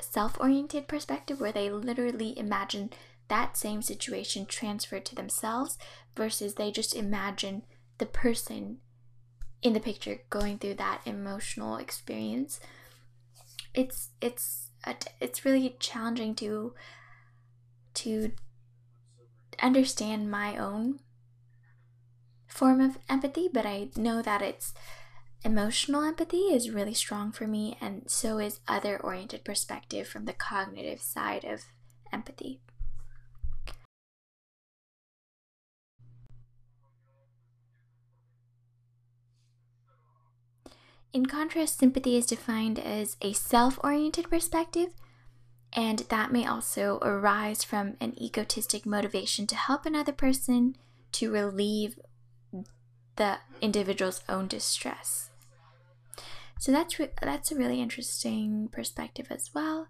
self 0.00 0.38
oriented 0.40 0.88
perspective 0.88 1.40
where 1.40 1.52
they 1.52 1.70
literally 1.70 2.36
imagine 2.38 2.90
that 3.28 3.56
same 3.56 3.82
situation 3.82 4.46
transferred 4.46 5.04
to 5.06 5.14
themselves 5.14 5.78
versus 6.16 6.54
they 6.54 6.70
just 6.70 6.94
imagine 6.94 7.62
the 7.98 8.06
person 8.06 8.78
in 9.62 9.72
the 9.72 9.80
picture 9.80 10.20
going 10.30 10.58
through 10.58 10.74
that 10.74 11.00
emotional 11.06 11.76
experience 11.76 12.60
it's 13.74 14.10
it's 14.20 14.70
it's 15.20 15.44
really 15.44 15.76
challenging 15.78 16.34
to 16.34 16.74
to 17.94 18.32
understand 19.62 20.30
my 20.30 20.56
own 20.56 21.00
form 22.46 22.80
of 22.80 22.98
empathy, 23.08 23.48
but 23.52 23.66
I 23.66 23.88
know 23.96 24.22
that 24.22 24.42
it's 24.42 24.74
emotional 25.44 26.02
empathy 26.02 26.52
is 26.54 26.70
really 26.70 26.94
strong 26.94 27.32
for 27.32 27.46
me, 27.46 27.76
and 27.80 28.10
so 28.10 28.38
is 28.38 28.60
other 28.68 28.98
oriented 29.00 29.44
perspective 29.44 30.06
from 30.06 30.24
the 30.24 30.32
cognitive 30.32 31.00
side 31.00 31.44
of 31.44 31.62
empathy. 32.12 32.60
In 41.14 41.26
contrast, 41.26 41.78
sympathy 41.78 42.16
is 42.16 42.26
defined 42.26 42.76
as 42.80 43.16
a 43.22 43.32
self 43.32 43.78
oriented 43.84 44.28
perspective 44.28 44.88
and 45.72 46.00
that 46.10 46.32
may 46.32 46.44
also 46.44 46.98
arise 47.02 47.62
from 47.62 47.96
an 48.00 48.20
egotistic 48.20 48.84
motivation 48.84 49.46
to 49.46 49.54
help 49.54 49.86
another 49.86 50.10
person 50.10 50.76
to 51.12 51.30
relieve 51.30 52.00
the 53.14 53.38
individual's 53.60 54.22
own 54.28 54.48
distress. 54.48 55.30
So 56.58 56.72
that's 56.72 56.98
re- 56.98 57.10
that's 57.22 57.52
a 57.52 57.56
really 57.56 57.80
interesting 57.80 58.68
perspective 58.72 59.28
as 59.30 59.50
well. 59.54 59.86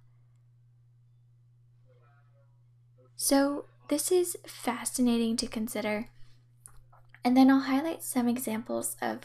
So 3.17 3.65
this 3.89 4.13
is 4.13 4.37
fascinating 4.47 5.39
to 5.39 5.47
consider. 5.47 6.11
And 7.25 7.35
then 7.35 7.51
I'll 7.51 7.61
highlight 7.61 8.03
some 8.03 8.29
examples 8.29 8.97
of 9.01 9.21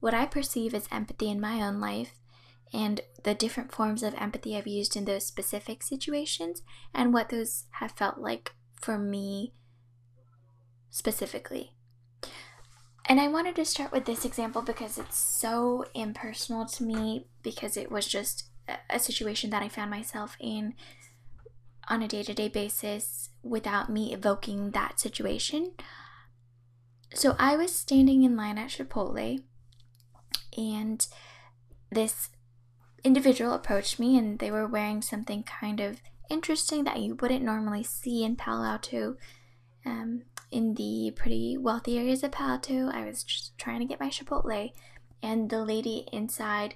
what 0.00 0.14
I 0.14 0.26
perceive 0.26 0.74
as 0.74 0.88
empathy 0.90 1.30
in 1.30 1.40
my 1.40 1.60
own 1.60 1.80
life 1.80 2.14
and 2.72 3.00
the 3.24 3.34
different 3.34 3.72
forms 3.72 4.02
of 4.02 4.14
empathy 4.14 4.56
I've 4.56 4.66
used 4.66 4.96
in 4.96 5.04
those 5.04 5.26
specific 5.26 5.82
situations 5.82 6.62
and 6.94 7.12
what 7.12 7.30
those 7.30 7.64
have 7.72 7.92
felt 7.92 8.18
like 8.18 8.52
for 8.80 8.98
me 8.98 9.54
specifically. 10.90 11.72
And 13.06 13.20
I 13.20 13.28
wanted 13.28 13.56
to 13.56 13.64
start 13.64 13.90
with 13.90 14.04
this 14.04 14.24
example 14.26 14.60
because 14.60 14.98
it's 14.98 15.16
so 15.16 15.86
impersonal 15.94 16.66
to 16.66 16.84
me 16.84 17.26
because 17.42 17.76
it 17.76 17.90
was 17.90 18.06
just 18.06 18.50
a 18.90 18.98
situation 18.98 19.48
that 19.50 19.62
I 19.62 19.70
found 19.70 19.90
myself 19.90 20.36
in 20.38 20.74
on 21.88 22.02
a 22.02 22.08
day 22.08 22.22
to 22.22 22.34
day 22.34 22.48
basis 22.48 23.30
without 23.42 23.88
me 23.90 24.12
evoking 24.12 24.72
that 24.72 25.00
situation. 25.00 25.72
So 27.14 27.34
I 27.38 27.56
was 27.56 27.74
standing 27.74 28.24
in 28.24 28.36
line 28.36 28.58
at 28.58 28.68
Chipotle 28.68 29.42
and 30.58 31.06
this 31.90 32.30
individual 33.04 33.52
approached 33.52 33.98
me 33.98 34.18
and 34.18 34.38
they 34.38 34.50
were 34.50 34.66
wearing 34.66 35.00
something 35.00 35.42
kind 35.44 35.80
of 35.80 36.02
interesting 36.28 36.84
that 36.84 36.98
you 36.98 37.14
wouldn't 37.14 37.44
normally 37.44 37.82
see 37.82 38.24
in 38.24 38.36
Palo 38.36 38.64
Alto. 38.64 39.16
Um, 39.86 40.22
in 40.50 40.74
the 40.74 41.12
pretty 41.14 41.56
wealthy 41.56 41.98
areas 41.98 42.22
of 42.22 42.32
Palo 42.32 42.52
Alto, 42.52 42.90
I 42.90 43.04
was 43.04 43.22
just 43.22 43.56
trying 43.56 43.80
to 43.80 43.86
get 43.86 44.00
my 44.00 44.08
Chipotle, 44.08 44.72
and 45.22 45.48
the 45.48 45.64
lady 45.64 46.06
inside 46.12 46.74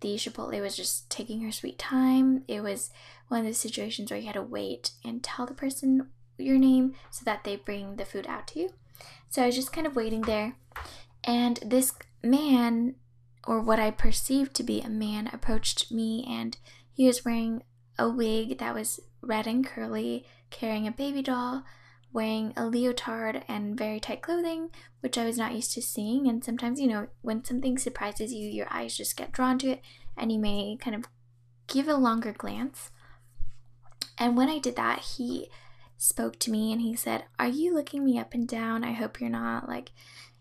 the 0.00 0.14
Chipotle 0.16 0.60
was 0.60 0.76
just 0.76 1.08
taking 1.10 1.40
her 1.42 1.52
sweet 1.52 1.78
time. 1.78 2.44
It 2.46 2.62
was 2.62 2.90
one 3.28 3.40
of 3.40 3.46
those 3.46 3.58
situations 3.58 4.10
where 4.10 4.20
you 4.20 4.26
had 4.26 4.34
to 4.34 4.42
wait 4.42 4.92
and 5.04 5.22
tell 5.22 5.46
the 5.46 5.54
person 5.54 6.08
your 6.38 6.58
name 6.58 6.94
so 7.10 7.22
that 7.24 7.44
they 7.44 7.56
bring 7.56 7.96
the 7.96 8.04
food 8.04 8.26
out 8.26 8.46
to 8.48 8.60
you. 8.60 8.70
So 9.28 9.42
I 9.42 9.46
was 9.46 9.56
just 9.56 9.72
kind 9.72 9.86
of 9.86 9.96
waiting 9.96 10.22
there. 10.22 10.56
And 11.24 11.58
this 11.64 11.92
man, 12.22 12.94
or 13.46 13.60
what 13.60 13.78
I 13.78 13.90
perceived 13.90 14.54
to 14.54 14.62
be 14.62 14.80
a 14.80 14.88
man, 14.88 15.30
approached 15.32 15.92
me 15.92 16.26
and 16.28 16.56
he 16.92 17.06
was 17.06 17.24
wearing 17.24 17.62
a 17.98 18.08
wig 18.08 18.58
that 18.58 18.74
was 18.74 19.00
red 19.20 19.46
and 19.46 19.64
curly, 19.64 20.26
carrying 20.50 20.86
a 20.86 20.92
baby 20.92 21.22
doll, 21.22 21.64
wearing 22.12 22.52
a 22.56 22.66
leotard 22.66 23.44
and 23.48 23.76
very 23.76 24.00
tight 24.00 24.22
clothing, 24.22 24.70
which 25.00 25.18
I 25.18 25.24
was 25.24 25.38
not 25.38 25.54
used 25.54 25.72
to 25.74 25.82
seeing. 25.82 26.26
And 26.26 26.42
sometimes, 26.42 26.80
you 26.80 26.86
know, 26.86 27.08
when 27.22 27.44
something 27.44 27.78
surprises 27.78 28.32
you, 28.32 28.48
your 28.48 28.68
eyes 28.70 28.96
just 28.96 29.16
get 29.16 29.32
drawn 29.32 29.58
to 29.60 29.72
it 29.72 29.82
and 30.16 30.32
you 30.32 30.38
may 30.38 30.76
kind 30.80 30.96
of 30.96 31.04
give 31.66 31.88
a 31.88 31.94
longer 31.94 32.32
glance. 32.32 32.90
And 34.18 34.36
when 34.36 34.48
I 34.48 34.58
did 34.58 34.76
that, 34.76 35.00
he 35.16 35.50
spoke 35.98 36.38
to 36.40 36.50
me 36.50 36.72
and 36.72 36.80
he 36.80 36.96
said, 36.96 37.24
Are 37.38 37.48
you 37.48 37.74
looking 37.74 38.04
me 38.04 38.18
up 38.18 38.34
and 38.34 38.48
down? 38.48 38.82
I 38.82 38.92
hope 38.92 39.20
you're 39.20 39.30
not. 39.30 39.68
Like, 39.68 39.90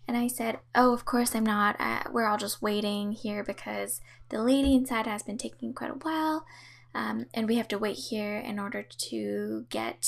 and 0.07 0.15
I 0.15 0.27
said, 0.27 0.59
Oh, 0.73 0.93
of 0.93 1.05
course 1.05 1.35
I'm 1.35 1.45
not. 1.45 1.79
We're 2.11 2.27
all 2.27 2.37
just 2.37 2.61
waiting 2.61 3.11
here 3.11 3.43
because 3.43 4.01
the 4.29 4.41
lady 4.41 4.75
inside 4.75 5.07
has 5.07 5.23
been 5.23 5.37
taking 5.37 5.73
quite 5.73 5.91
a 5.91 5.95
while. 5.95 6.45
Um, 6.93 7.25
and 7.33 7.47
we 7.47 7.55
have 7.55 7.67
to 7.69 7.77
wait 7.77 7.97
here 7.97 8.37
in 8.37 8.59
order 8.59 8.83
to 8.83 9.65
get 9.69 10.07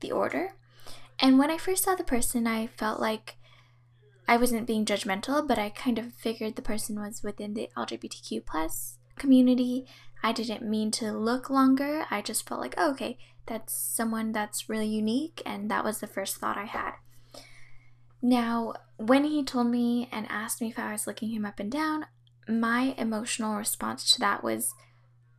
the 0.00 0.10
order. 0.12 0.54
And 1.18 1.38
when 1.38 1.50
I 1.50 1.58
first 1.58 1.84
saw 1.84 1.94
the 1.94 2.04
person, 2.04 2.46
I 2.46 2.68
felt 2.68 3.00
like 3.00 3.36
I 4.26 4.36
wasn't 4.36 4.66
being 4.66 4.84
judgmental, 4.84 5.46
but 5.46 5.58
I 5.58 5.70
kind 5.70 5.98
of 5.98 6.12
figured 6.12 6.56
the 6.56 6.62
person 6.62 7.00
was 7.00 7.22
within 7.22 7.54
the 7.54 7.68
LGBTQ 7.76 8.46
plus 8.46 8.98
community. 9.16 9.86
I 10.22 10.32
didn't 10.32 10.68
mean 10.68 10.90
to 10.92 11.12
look 11.12 11.50
longer. 11.50 12.04
I 12.10 12.22
just 12.22 12.48
felt 12.48 12.60
like, 12.60 12.74
oh, 12.76 12.92
okay, 12.92 13.18
that's 13.46 13.72
someone 13.74 14.32
that's 14.32 14.68
really 14.68 14.86
unique, 14.86 15.42
and 15.44 15.70
that 15.70 15.84
was 15.84 16.00
the 16.00 16.06
first 16.06 16.36
thought 16.36 16.58
I 16.58 16.66
had. 16.66 16.92
Now, 18.20 18.74
when 18.96 19.24
he 19.24 19.44
told 19.44 19.68
me 19.68 20.08
and 20.10 20.26
asked 20.28 20.60
me 20.60 20.68
if 20.68 20.78
I 20.78 20.92
was 20.92 21.06
looking 21.06 21.30
him 21.30 21.44
up 21.44 21.60
and 21.60 21.70
down, 21.70 22.06
my 22.48 22.94
emotional 22.98 23.56
response 23.56 24.10
to 24.12 24.20
that 24.20 24.42
was, 24.42 24.74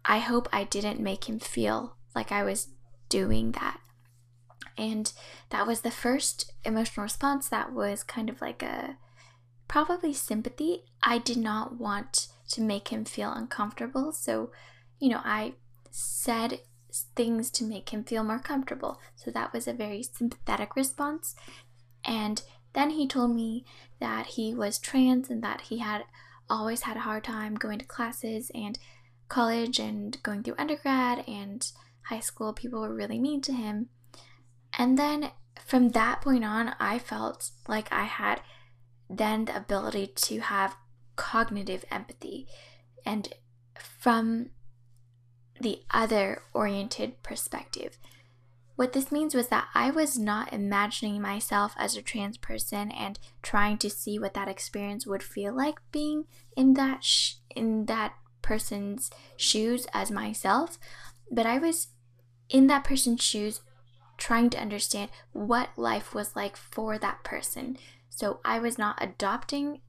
I 0.06 0.20
hope 0.20 0.48
I 0.54 0.64
didn't 0.64 1.00
make 1.00 1.28
him 1.28 1.40
feel 1.40 1.98
like 2.16 2.32
I 2.32 2.44
was 2.44 2.70
doing 3.10 3.52
that. 3.54 3.80
And 4.78 5.12
that 5.50 5.68
was 5.68 5.82
the 5.82 5.92
first 5.92 6.54
emotional 6.64 7.04
response 7.04 7.50
that 7.50 7.74
was 7.74 8.04
kind 8.04 8.30
of 8.30 8.40
like 8.40 8.64
a 8.64 8.98
probably 9.68 10.14
sympathy. 10.14 10.84
I 11.04 11.18
did 11.18 11.38
not 11.38 11.78
want 11.78 12.30
to 12.52 12.62
make 12.62 12.88
him 12.88 13.04
feel 13.04 13.32
uncomfortable. 13.32 14.14
So, 14.14 14.52
you 15.00 15.10
know, 15.10 15.22
I 15.24 15.56
said 15.92 16.62
things 17.16 17.50
to 17.52 17.64
make 17.64 17.90
him 17.90 18.04
feel 18.04 18.24
more 18.24 18.40
comfortable. 18.40 19.00
So 19.16 19.32
that 19.32 19.52
was 19.52 19.68
a 19.68 19.74
very 19.74 20.02
sympathetic 20.02 20.76
response. 20.76 21.36
And 22.06 22.42
then 22.74 22.92
he 22.92 23.08
told 23.08 23.36
me 23.36 23.66
that 24.00 24.28
he 24.28 24.54
was 24.54 24.78
trans 24.78 25.30
and 25.30 25.44
that 25.44 25.62
he 25.62 25.80
had 25.80 26.04
always 26.50 26.82
had 26.82 26.98
a 26.98 27.02
hard 27.02 27.24
time 27.24 27.56
going 27.56 27.80
to 27.80 27.86
classes 27.86 28.52
and 28.56 28.78
college 29.28 29.80
and 29.80 30.22
going 30.24 30.44
through 30.44 30.56
undergrad 30.58 31.24
and 31.28 31.72
high 32.04 32.20
school. 32.20 32.54
People 32.54 32.82
were 32.82 32.94
really 32.94 33.20
mean 33.20 33.42
to 33.42 33.54
him. 33.54 33.90
And 34.78 34.98
then 34.98 35.32
from 35.66 35.90
that 35.90 36.22
point 36.22 36.44
on, 36.44 36.76
I 36.80 37.00
felt 37.00 37.52
like 37.68 37.92
I 37.92 38.04
had 38.04 38.42
then 39.10 39.46
the 39.46 39.56
ability 39.56 40.08
to 40.16 40.40
have 40.40 40.76
cognitive 41.16 41.86
empathy. 41.92 42.48
And 43.06 43.34
from 43.76 44.52
the 45.60 45.82
other 45.92 46.44
oriented 46.54 47.22
perspective. 47.24 47.98
What 48.80 48.94
this 48.94 49.12
means 49.12 49.36
was 49.36 49.50
that 49.50 49.68
I 49.76 49.92
was 49.92 50.18
not 50.18 50.54
imagining 50.54 51.22
myself 51.22 51.74
as 51.78 51.98
a 51.98 52.02
trans 52.02 52.38
person 52.38 52.92
and 52.92 53.20
trying 53.42 53.78
to 53.80 53.90
see 53.90 54.18
what 54.18 54.34
that 54.36 54.48
experience 54.48 55.06
would 55.06 55.22
feel 55.22 55.54
like 55.54 55.80
being 55.92 56.24
in 56.56 56.76
that 56.76 57.04
sh- 57.04 57.34
in 57.54 57.88
that 57.88 58.14
person's 58.42 59.12
shoes 59.36 59.86
as 59.94 60.12
myself, 60.12 60.80
but 61.30 61.46
I 61.46 61.58
was 61.58 61.90
in 62.48 62.68
that 62.68 62.86
person's 62.86 63.22
shoes 63.22 63.60
trying 64.16 64.50
to 64.52 64.62
understand 64.62 65.10
what 65.34 65.72
life 65.76 66.14
was 66.16 66.38
like 66.38 66.56
for 66.56 66.98
that 66.98 67.22
person. 67.26 67.78
So 68.10 68.40
I 68.46 68.60
was 68.60 68.78
not 68.78 69.04
adopting 69.04 69.82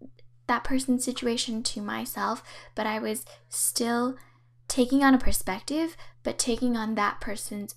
that 0.48 0.64
person's 0.64 1.04
situation 1.04 1.62
to 1.62 1.80
myself, 1.80 2.42
but 2.74 2.88
I 2.88 2.98
was 2.98 3.24
still 3.48 4.16
taking 4.66 5.04
on 5.04 5.14
a 5.14 5.18
perspective, 5.18 5.96
but 6.24 6.40
taking 6.40 6.76
on 6.76 6.96
that 6.96 7.20
person's 7.20 7.76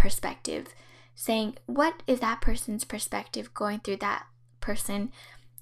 perspective, 0.00 0.74
saying, 1.14 1.58
what 1.66 2.02
is 2.06 2.20
that 2.20 2.40
person's 2.40 2.84
perspective 2.84 3.52
going 3.52 3.80
through 3.80 3.98
that 3.98 4.24
person? 4.62 5.12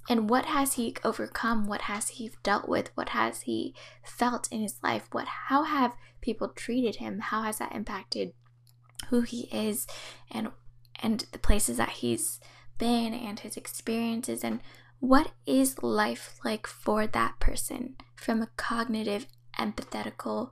And 0.09 0.31
what 0.31 0.46
has 0.46 0.74
he 0.74 0.94
overcome? 1.05 1.66
What 1.66 1.83
has 1.83 2.11
he 2.11 2.31
dealt 2.44 2.68
with? 2.68 2.90
What 2.94 3.11
has 3.11 3.42
he 3.42 3.74
felt 4.05 4.51
in 4.53 4.61
his 4.61 4.77
life? 4.83 5.09
What 5.11 5.27
how 5.48 5.64
have 5.64 5.92
people 6.20 6.48
treated 6.48 6.96
him? 6.96 7.18
How 7.18 7.42
has 7.42 7.59
that 7.59 7.74
impacted 7.74 8.33
who 9.09 9.22
he 9.22 9.48
is 9.53 9.87
and 10.31 10.48
and 11.03 11.27
the 11.33 11.38
places 11.38 11.77
that 11.77 11.90
he's 11.90 12.40
been 12.79 13.12
and 13.12 13.40
his 13.40 13.57
experiences 13.57 14.44
and 14.44 14.61
what 15.01 15.33
is 15.46 15.83
life 15.83 16.37
like 16.44 16.66
for 16.66 17.07
that 17.07 17.38
person 17.40 17.96
from 18.16 18.40
a 18.40 18.48
cognitive 18.57 19.27
empathetical 19.59 20.51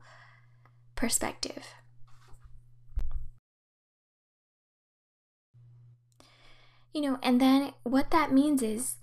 perspective 0.94 1.75
you 6.96 7.02
know 7.02 7.18
and 7.22 7.40
then 7.40 7.72
what 7.84 8.10
that 8.10 8.32
means 8.32 8.62
is 8.62 8.96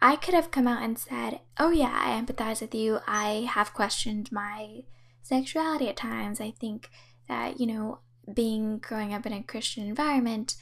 I 0.00 0.16
could 0.16 0.34
have 0.34 0.50
come 0.50 0.68
out 0.68 0.82
and 0.82 0.98
said, 0.98 1.40
Oh, 1.58 1.70
yeah, 1.70 1.92
I 1.92 2.20
empathize 2.20 2.60
with 2.60 2.74
you. 2.74 3.00
I 3.06 3.48
have 3.50 3.74
questioned 3.74 4.30
my 4.30 4.80
sexuality 5.22 5.88
at 5.88 5.96
times. 5.96 6.40
I 6.40 6.50
think 6.50 6.90
that, 7.28 7.58
you 7.58 7.66
know, 7.66 8.00
being 8.32 8.78
growing 8.78 9.14
up 9.14 9.26
in 9.26 9.32
a 9.32 9.42
Christian 9.42 9.86
environment, 9.86 10.54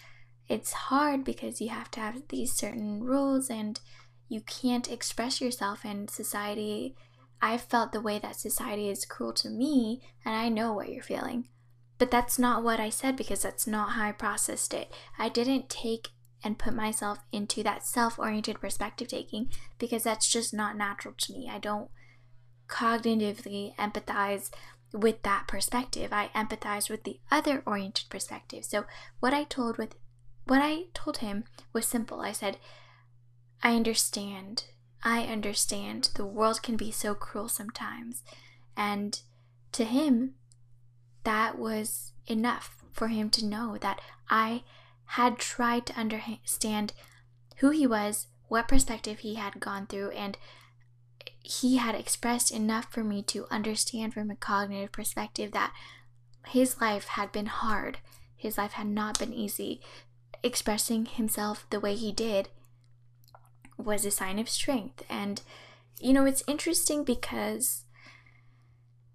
it's 0.49 0.73
hard 0.73 1.25
because 1.25 1.61
you 1.61 1.71
have 1.71 1.91
to 1.93 2.01
have 2.01 2.23
these 2.29 2.53
certain 2.53 3.03
rules 3.03 3.51
and 3.51 3.81
you 4.29 4.41
can't 4.41 4.91
express 4.91 5.41
yourself 5.41 5.85
in 5.85 6.09
society. 6.09 6.95
I've 7.43 7.63
felt 7.63 7.93
the 7.93 8.01
way 8.01 8.19
that 8.21 8.37
society 8.37 8.89
is 8.89 9.05
cruel 9.05 9.33
to 9.35 9.51
me, 9.51 10.01
and 10.25 10.35
I 10.35 10.49
know 10.49 10.73
what 10.73 10.89
you're 10.89 11.03
feeling. 11.03 11.49
But 11.99 12.11
that's 12.11 12.39
not 12.39 12.63
what 12.63 12.81
I 12.81 12.89
said 12.89 13.17
because 13.17 13.43
that's 13.43 13.67
not 13.67 13.91
how 13.91 14.05
I 14.05 14.13
processed 14.13 14.73
it. 14.73 14.93
I 15.19 15.29
didn't 15.29 15.69
take 15.69 16.09
and 16.45 16.59
put 16.59 16.75
myself 16.75 17.19
into 17.33 17.63
that 17.63 17.87
self 17.87 18.19
oriented 18.19 18.61
perspective 18.61 19.09
taking 19.09 19.51
because 19.79 20.05
that's 20.05 20.31
just 20.31 20.53
not 20.53 20.77
natural 20.77 21.15
to 21.19 21.33
me. 21.33 21.49
I 21.51 21.59
don't 21.59 21.89
cognitively 22.69 23.75
empathize 23.77 24.51
with 24.93 25.23
that 25.23 25.49
perspective. 25.49 26.13
I 26.13 26.29
empathize 26.35 26.89
with 26.91 27.05
the 27.05 27.19
other 27.31 27.63
oriented 27.67 28.09
perspective. 28.11 28.65
So 28.65 28.85
what 29.21 29.35
I 29.35 29.45
told 29.45 29.79
with 29.79 29.97
what 30.47 30.61
I 30.63 30.85
told 30.93 31.19
him 31.19 31.45
was 31.73 31.87
simple. 31.87 32.21
I 32.21 32.33
said, 32.33 32.59
I 33.63 33.75
understand. 33.75 34.65
I 35.03 35.23
understand. 35.23 36.11
The 36.15 36.27
world 36.27 36.63
can 36.63 36.77
be 36.77 36.91
so 36.91 37.15
cruel 37.15 37.49
sometimes. 37.49 38.23
And 38.77 39.21
to 39.73 39.85
him, 39.85 40.35
that 41.25 41.59
was 41.59 42.13
enough 42.27 42.85
for 42.93 43.09
him 43.09 43.31
to 43.31 43.47
know 43.47 43.79
that 43.81 44.01
I 44.29 44.63
had 45.07 45.39
tried 45.39 45.87
to 45.87 45.99
understand 45.99 46.93
who 47.57 47.71
he 47.71 47.87
was, 47.87 48.29
what 48.49 48.69
perspective 48.69 49.21
he 49.21 49.35
had 49.35 49.61
gone 49.61 49.87
through, 49.87 50.11
and 50.11 50.37
he 51.41 51.77
had 51.77 51.95
expressed 51.95 52.51
enough 52.51 52.91
for 52.91 53.05
me 53.05 53.23
to 53.23 53.47
understand 53.51 54.15
from 54.15 54.31
a 54.31 54.37
cognitive 54.37 54.93
perspective 54.93 55.53
that 55.53 55.73
his 56.49 56.81
life 56.81 57.09
had 57.09 57.33
been 57.33 57.47
hard. 57.47 57.99
His 58.37 58.59
life 58.59 58.73
had 58.73 58.87
not 58.87 59.19
been 59.19 59.33
easy. 59.33 59.81
Expressing 60.43 61.07
himself 61.07 61.67
the 61.71 61.81
way 61.81 61.95
he 61.95 62.13
did 62.13 62.49
was 63.77 64.05
a 64.05 64.11
sign 64.11 64.39
of 64.39 64.49
strength. 64.49 65.03
And, 65.09 65.43
you 66.01 66.13
know, 66.13 66.27
it's 66.27 66.45
interesting 66.47 67.05
because 67.05 67.85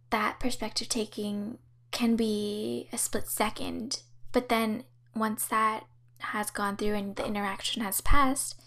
that 0.09 0.39
perspective 0.39 0.89
taking 0.89 1.59
can 1.91 2.15
be 2.15 2.89
a 2.91 2.97
split 2.97 3.27
second, 3.27 4.01
but 4.31 4.49
then 4.49 4.83
once 5.19 5.45
that 5.45 5.85
has 6.19 6.51
gone 6.51 6.77
through 6.77 6.95
and 6.95 7.15
the 7.15 7.25
interaction 7.25 7.81
has 7.81 8.01
passed, 8.01 8.59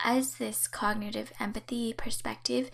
as 0.00 0.36
this 0.36 0.66
cognitive 0.66 1.32
empathy 1.38 1.92
perspective, 1.92 2.70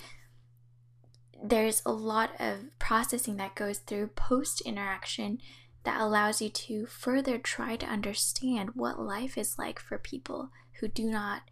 there's 1.43 1.83
a 1.85 1.93
lot 1.93 2.31
of 2.39 2.79
processing 2.79 3.37
that 3.37 3.55
goes 3.55 3.79
through 3.79 4.09
post 4.09 4.61
interaction 4.63 5.39
that 5.85 6.01
allows 6.01 6.43
you 6.43 6.49
to 6.49 6.87
further 6.87 7.39
try 7.39 7.77
to 7.77 7.87
understand 7.87 8.71
what 8.75 9.01
life 9.01 9.39
is 9.39 9.59
like 9.59 9.79
for 9.79 9.99
people 9.99 10.51
who 10.81 10.89
do 10.89 11.05
not 11.05 11.43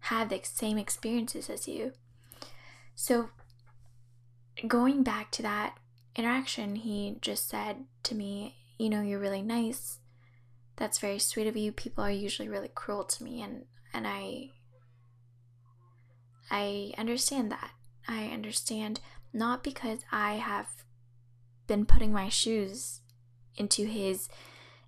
have 0.00 0.28
the 0.28 0.40
same 0.42 0.78
experiences 0.78 1.48
as 1.48 1.68
you. 1.68 1.92
So, 2.94 3.30
going 4.66 5.02
back 5.02 5.30
to 5.32 5.42
that 5.42 5.78
interaction, 6.16 6.76
he 6.76 7.16
just 7.20 7.48
said 7.48 7.84
to 8.04 8.14
me, 8.14 8.56
You 8.78 8.90
know, 8.90 9.02
you're 9.02 9.20
really 9.20 9.42
nice. 9.42 9.98
That's 10.78 10.98
very 10.98 11.18
sweet 11.18 11.48
of 11.48 11.56
you. 11.56 11.72
People 11.72 12.04
are 12.04 12.10
usually 12.10 12.48
really 12.48 12.70
cruel 12.72 13.04
to 13.04 13.24
me, 13.24 13.42
and, 13.42 13.64
and 13.92 14.06
I. 14.06 14.50
I 16.50 16.94
understand 16.96 17.52
that. 17.52 17.72
I 18.06 18.26
understand 18.28 19.00
not 19.34 19.62
because 19.62 19.98
I 20.10 20.34
have 20.34 20.68
been 21.66 21.84
putting 21.84 22.12
my 22.12 22.30
shoes 22.30 23.00
into 23.56 23.84
his 23.84 24.28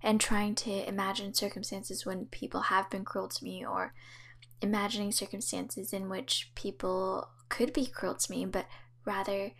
and 0.01 0.19
trying 0.19 0.55
to 0.55 0.87
imagine 0.87 1.33
circumstances 1.33 2.05
when 2.05 2.25
people 2.25 2.61
have 2.61 2.89
been 2.89 3.05
cruel 3.05 3.27
to 3.27 3.43
me 3.43 3.63
or 3.63 3.93
imagining 4.61 5.11
circumstances 5.11 5.93
in 5.93 6.09
which 6.09 6.51
people 6.55 7.29
could 7.49 7.73
be 7.73 7.85
cruel 7.85 8.15
to 8.15 8.31
me, 8.31 8.45
but 8.45 8.65
rather 9.05 9.51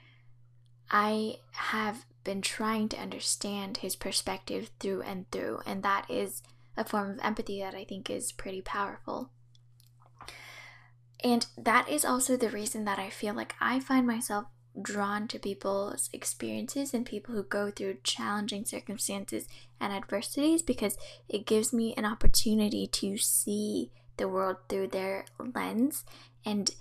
I 0.89 1.35
have 1.51 2.05
been 2.23 2.41
trying 2.41 2.89
to 2.89 2.99
understand 2.99 3.77
his 3.77 3.95
perspective 3.95 4.69
through 4.79 5.01
and 5.01 5.29
through, 5.31 5.61
and 5.65 5.83
that 5.83 6.05
is 6.09 6.41
a 6.77 6.85
form 6.85 7.11
of 7.11 7.19
empathy 7.23 7.59
that 7.61 7.75
I 7.75 7.83
think 7.83 8.09
is 8.09 8.31
pretty 8.31 8.61
powerful. 8.61 9.29
And 11.23 11.45
that 11.57 11.87
is 11.87 12.03
also 12.03 12.35
the 12.35 12.49
reason 12.49 12.85
that 12.85 12.99
I 12.99 13.09
feel 13.09 13.33
like 13.33 13.55
I 13.59 13.79
find 13.79 14.07
myself 14.07 14.45
drawn 14.81 15.27
to 15.27 15.37
people's 15.37 16.09
experiences 16.13 16.93
and 16.93 17.05
people 17.05 17.35
who 17.35 17.43
go 17.43 17.69
through 17.69 17.97
challenging 18.03 18.65
circumstances 18.65 19.47
and 19.79 19.91
adversities 19.91 20.61
because 20.61 20.97
it 21.27 21.45
gives 21.45 21.73
me 21.73 21.93
an 21.95 22.05
opportunity 22.05 22.87
to 22.87 23.17
see 23.17 23.91
the 24.17 24.27
world 24.27 24.57
through 24.69 24.87
their 24.87 25.25
lens. 25.53 26.05
And 26.45 26.71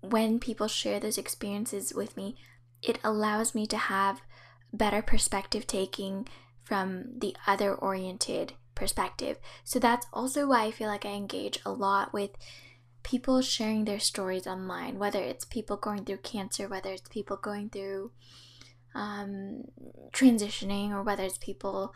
when 0.00 0.38
people 0.38 0.68
share 0.68 1.00
those 1.00 1.18
experiences 1.18 1.92
with 1.92 2.16
me, 2.16 2.36
it 2.82 2.98
allows 3.04 3.54
me 3.54 3.66
to 3.66 3.76
have 3.76 4.22
better 4.72 5.02
perspective 5.02 5.66
taking 5.66 6.26
from 6.64 7.18
the 7.18 7.36
other 7.46 7.74
oriented 7.74 8.54
perspective. 8.74 9.38
So 9.64 9.78
that's 9.78 10.06
also 10.12 10.46
why 10.46 10.64
I 10.64 10.70
feel 10.70 10.88
like 10.88 11.04
I 11.04 11.10
engage 11.10 11.58
a 11.66 11.72
lot 11.72 12.12
with 12.12 12.30
people 13.02 13.40
sharing 13.40 13.84
their 13.84 13.98
stories 13.98 14.46
online, 14.46 14.98
whether 14.98 15.20
it's 15.20 15.44
people 15.44 15.76
going 15.76 16.04
through 16.04 16.18
cancer, 16.18 16.68
whether 16.68 16.90
it's 16.90 17.08
people 17.08 17.36
going 17.36 17.70
through 17.70 18.12
um, 18.94 19.64
transitioning, 20.12 20.90
or 20.90 21.02
whether 21.02 21.24
it's 21.24 21.38
people 21.38 21.94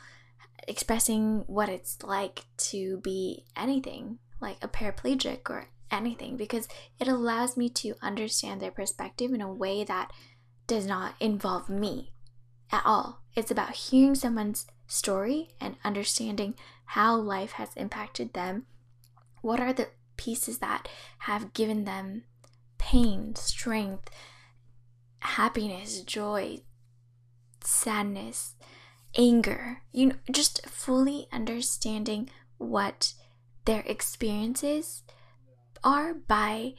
expressing 0.67 1.45
what 1.47 1.69
it's 1.69 2.03
like 2.03 2.45
to 2.57 2.99
be 2.99 3.45
anything 3.57 4.19
like 4.41 4.57
a 4.63 4.69
paraplegic 4.69 5.51
or 5.51 5.69
anything, 5.91 6.37
because 6.37 6.69
it 6.99 7.09
allows 7.09 7.57
me 7.57 7.69
to 7.69 7.95
understand 8.03 8.61
their 8.61 8.71
perspective 8.71 9.33
in 9.33 9.41
a 9.41 9.53
way 9.53 9.85
that 9.85 10.11
does 10.67 10.87
not 10.87 11.15
involve 11.21 11.69
me 11.69 12.14
at 12.75 12.85
all. 12.85 13.23
It's 13.35 13.51
about 13.51 13.75
hearing 13.75 14.15
someone's 14.15 14.67
story 14.87 15.49
and 15.61 15.77
understanding 15.85 16.55
how 16.87 17.17
life 17.17 17.53
has 17.53 17.71
impacted 17.77 18.35
them. 18.35 18.67
What 19.43 19.61
are 19.61 19.73
the 19.73 19.89
pieces 20.17 20.59
that 20.59 20.89
have 21.21 21.53
given 21.53 21.85
them 21.85 22.25
pain, 22.79 23.35
strength, 23.37 24.11
happiness, 25.21 26.01
joy, 26.03 26.59
sadness, 27.63 28.57
anger. 29.17 29.83
You 29.93 30.07
know, 30.07 30.15
just 30.31 30.67
fully 30.67 31.27
understanding 31.33 32.29
what 32.59 33.15
their 33.65 33.83
experiences 33.87 35.03
are 35.83 36.15
by 36.15 36.75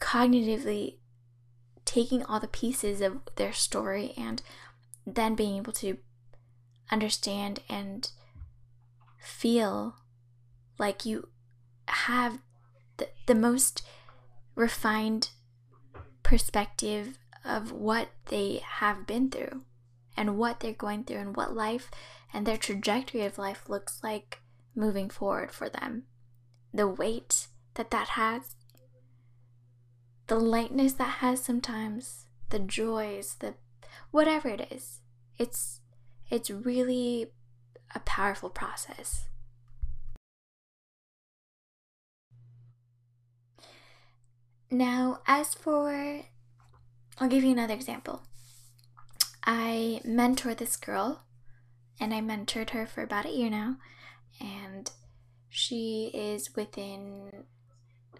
cognitively 0.00 0.96
taking 1.84 2.22
all 2.24 2.38
the 2.38 2.48
pieces 2.48 3.00
of 3.00 3.20
their 3.36 3.52
story 3.52 4.12
and 4.16 4.42
then 5.14 5.34
being 5.34 5.56
able 5.56 5.72
to 5.72 5.98
understand 6.90 7.60
and 7.68 8.10
feel 9.18 9.96
like 10.78 11.04
you 11.04 11.28
have 11.86 12.38
the, 12.96 13.08
the 13.26 13.34
most 13.34 13.82
refined 14.54 15.30
perspective 16.22 17.18
of 17.44 17.72
what 17.72 18.08
they 18.26 18.60
have 18.64 19.06
been 19.06 19.30
through 19.30 19.62
and 20.16 20.36
what 20.36 20.60
they're 20.60 20.72
going 20.72 21.04
through 21.04 21.18
and 21.18 21.36
what 21.36 21.54
life 21.54 21.90
and 22.32 22.46
their 22.46 22.56
trajectory 22.56 23.24
of 23.24 23.38
life 23.38 23.68
looks 23.68 24.00
like 24.02 24.40
moving 24.74 25.08
forward 25.08 25.50
for 25.50 25.68
them. 25.68 26.04
The 26.72 26.88
weight 26.88 27.48
that 27.74 27.90
that 27.90 28.08
has, 28.08 28.56
the 30.26 30.38
lightness 30.38 30.94
that 30.94 31.18
has 31.18 31.42
sometimes, 31.42 32.26
the 32.50 32.58
joys, 32.58 33.36
the 33.40 33.54
whatever 34.10 34.48
it 34.48 34.68
is. 34.70 35.00
It's 35.38 35.80
it's 36.30 36.50
really 36.50 37.30
a 37.94 38.00
powerful 38.00 38.50
process. 38.50 39.28
Now, 44.70 45.20
as 45.26 45.54
for, 45.54 46.20
I'll 47.18 47.28
give 47.28 47.42
you 47.42 47.52
another 47.52 47.72
example. 47.72 48.22
I 49.42 50.02
mentor 50.04 50.54
this 50.54 50.76
girl, 50.76 51.22
and 51.98 52.12
I 52.12 52.20
mentored 52.20 52.70
her 52.70 52.86
for 52.86 53.02
about 53.02 53.24
a 53.24 53.30
year 53.30 53.48
now, 53.48 53.76
and 54.38 54.90
she 55.48 56.10
is 56.12 56.54
within 56.54 57.44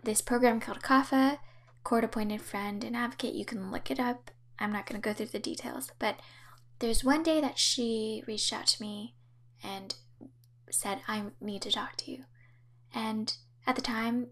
this 0.02 0.22
program 0.22 0.58
called 0.58 0.82
CAFA, 0.82 1.38
Court 1.84 2.04
Appointed 2.04 2.40
Friend 2.40 2.82
and 2.82 2.96
Advocate. 2.96 3.34
You 3.34 3.44
can 3.44 3.70
look 3.70 3.90
it 3.90 4.00
up. 4.00 4.30
I'm 4.58 4.72
not 4.72 4.86
going 4.86 5.00
to 5.00 5.04
go 5.04 5.12
through 5.12 5.26
the 5.26 5.38
details, 5.38 5.90
but 5.98 6.16
there's 6.78 7.04
one 7.04 7.22
day 7.22 7.40
that 7.40 7.58
she 7.58 8.22
reached 8.26 8.52
out 8.52 8.66
to 8.68 8.82
me 8.82 9.14
and 9.62 9.94
said, 10.70 11.00
I 11.08 11.24
need 11.40 11.62
to 11.62 11.70
talk 11.70 11.96
to 11.98 12.10
you. 12.10 12.24
And 12.94 13.34
at 13.66 13.76
the 13.76 13.82
time, 13.82 14.28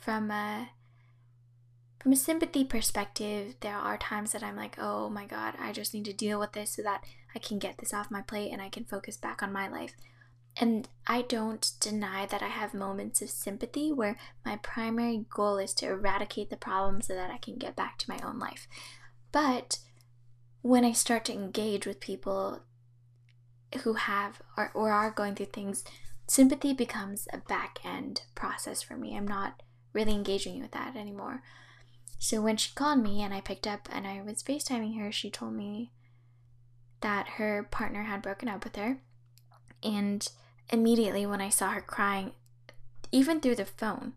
from 0.00 0.30
a 0.30 0.70
from 2.04 2.12
a 2.12 2.16
sympathy 2.16 2.64
perspective, 2.64 3.54
there 3.60 3.76
are 3.76 3.96
times 3.96 4.32
that 4.32 4.42
I'm 4.42 4.56
like, 4.56 4.76
oh 4.78 5.08
my 5.08 5.24
god, 5.24 5.54
I 5.58 5.72
just 5.72 5.94
need 5.94 6.04
to 6.04 6.12
deal 6.12 6.38
with 6.38 6.52
this 6.52 6.72
so 6.72 6.82
that 6.82 7.02
I 7.34 7.38
can 7.38 7.58
get 7.58 7.78
this 7.78 7.94
off 7.94 8.10
my 8.10 8.20
plate 8.20 8.52
and 8.52 8.60
I 8.60 8.68
can 8.68 8.84
focus 8.84 9.16
back 9.16 9.42
on 9.42 9.52
my 9.52 9.68
life. 9.68 9.94
And 10.56 10.86
I 11.06 11.22
don't 11.22 11.72
deny 11.80 12.26
that 12.26 12.42
I 12.42 12.48
have 12.48 12.74
moments 12.74 13.22
of 13.22 13.30
sympathy 13.30 13.90
where 13.90 14.18
my 14.44 14.56
primary 14.56 15.24
goal 15.34 15.56
is 15.56 15.72
to 15.74 15.86
eradicate 15.86 16.50
the 16.50 16.56
problem 16.56 17.00
so 17.00 17.14
that 17.14 17.30
I 17.30 17.38
can 17.38 17.56
get 17.56 17.74
back 17.74 17.96
to 17.98 18.10
my 18.10 18.18
own 18.22 18.38
life. 18.38 18.68
But 19.34 19.78
when 20.62 20.84
I 20.84 20.92
start 20.92 21.24
to 21.24 21.32
engage 21.32 21.88
with 21.88 21.98
people 21.98 22.60
who 23.82 23.94
have 23.94 24.40
or, 24.56 24.70
or 24.74 24.92
are 24.92 25.10
going 25.10 25.34
through 25.34 25.46
things, 25.46 25.82
sympathy 26.28 26.72
becomes 26.72 27.26
a 27.32 27.38
back 27.38 27.80
end 27.84 28.22
process 28.36 28.80
for 28.80 28.96
me. 28.96 29.16
I'm 29.16 29.26
not 29.26 29.60
really 29.92 30.12
engaging 30.12 30.62
with 30.62 30.70
that 30.70 30.94
anymore. 30.94 31.42
So 32.16 32.40
when 32.40 32.56
she 32.56 32.76
called 32.76 33.02
me 33.02 33.22
and 33.22 33.34
I 33.34 33.40
picked 33.40 33.66
up 33.66 33.88
and 33.90 34.06
I 34.06 34.22
was 34.22 34.40
FaceTiming 34.40 35.00
her, 35.00 35.10
she 35.10 35.30
told 35.30 35.54
me 35.54 35.90
that 37.00 37.30
her 37.30 37.66
partner 37.72 38.04
had 38.04 38.22
broken 38.22 38.48
up 38.48 38.62
with 38.62 38.76
her. 38.76 38.98
And 39.82 40.28
immediately 40.70 41.26
when 41.26 41.40
I 41.40 41.48
saw 41.48 41.70
her 41.70 41.80
crying, 41.80 42.34
even 43.10 43.40
through 43.40 43.56
the 43.56 43.64
phone, 43.64 44.12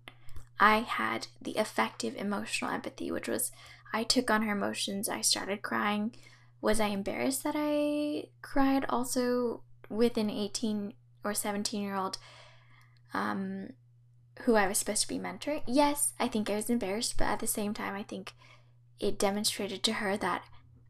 I 0.60 0.82
had 0.82 1.26
the 1.42 1.56
affective 1.56 2.16
emotional 2.16 2.70
empathy, 2.70 3.12
which 3.12 3.28
was 3.28 3.52
I 3.93 4.04
took 4.04 4.30
on 4.30 4.43
her 4.43 4.54
emotions. 4.54 5.10
I 5.10 5.21
started 5.21 5.62
crying. 5.62 6.15
Was 6.62 6.80
I 6.80 6.88
embarrassed 6.88 7.43
that 7.43 7.56
I 7.58 8.26
cried 8.41 8.86
also 8.89 9.62
with 9.89 10.17
an 10.17 10.30
18 10.30 10.93
or 11.23 11.34
17 11.34 11.82
year 11.82 11.95
old? 11.95 12.17
Um, 13.13 13.69
who 14.41 14.56
I 14.56 14.67
was 14.67 14.78
supposed 14.78 15.02
to 15.04 15.08
be 15.08 15.19
mentoring. 15.19 15.63
Yes, 15.67 16.13
I 16.19 16.28
think 16.28 16.50
I 16.50 16.56
was 16.56 16.69
embarrassed, 16.69 17.15
but 17.17 17.26
at 17.26 17.39
the 17.39 17.47
same 17.47 17.73
time, 17.73 17.95
I 17.95 18.04
think 18.04 18.34
it 19.00 19.19
demonstrated 19.19 19.84
to 19.84 19.93
her 19.93 20.17
that 20.17 20.43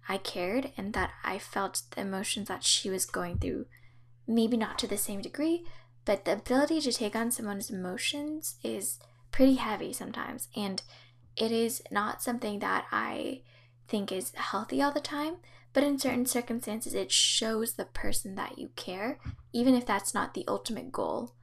I 0.09 0.17
cared 0.17 0.71
and 0.77 0.93
that 0.93 1.11
I 1.23 1.37
felt 1.37 1.83
the 1.91 2.01
emotions 2.01 2.47
that 2.47 2.63
she 2.63 2.89
was 2.89 3.05
going 3.05 3.37
through. 3.37 3.65
Maybe 4.27 4.57
not 4.57 4.77
to 4.79 4.87
the 4.87 4.97
same 4.97 5.21
degree, 5.21 5.65
but 6.05 6.25
the 6.25 6.33
ability 6.33 6.81
to 6.81 6.91
take 6.91 7.15
on 7.15 7.31
someone's 7.31 7.69
emotions 7.69 8.55
is 8.63 8.99
pretty 9.31 9.55
heavy 9.55 9.93
sometimes. 9.93 10.47
And 10.55 10.81
it 11.37 11.51
is 11.51 11.81
not 11.91 12.21
something 12.21 12.59
that 12.59 12.85
I 12.91 13.41
think 13.87 14.11
is 14.11 14.33
healthy 14.35 14.81
all 14.81 14.91
the 14.91 14.99
time, 14.99 15.35
but 15.71 15.83
in 15.83 15.99
certain 15.99 16.25
circumstances, 16.25 16.93
it 16.93 17.11
shows 17.11 17.73
the 17.73 17.85
person 17.85 18.35
that 18.35 18.57
you 18.57 18.69
care, 18.75 19.19
even 19.53 19.75
if 19.75 19.85
that's 19.85 20.13
not 20.13 20.33
the 20.33 20.45
ultimate 20.47 20.91
goal. 20.91 21.35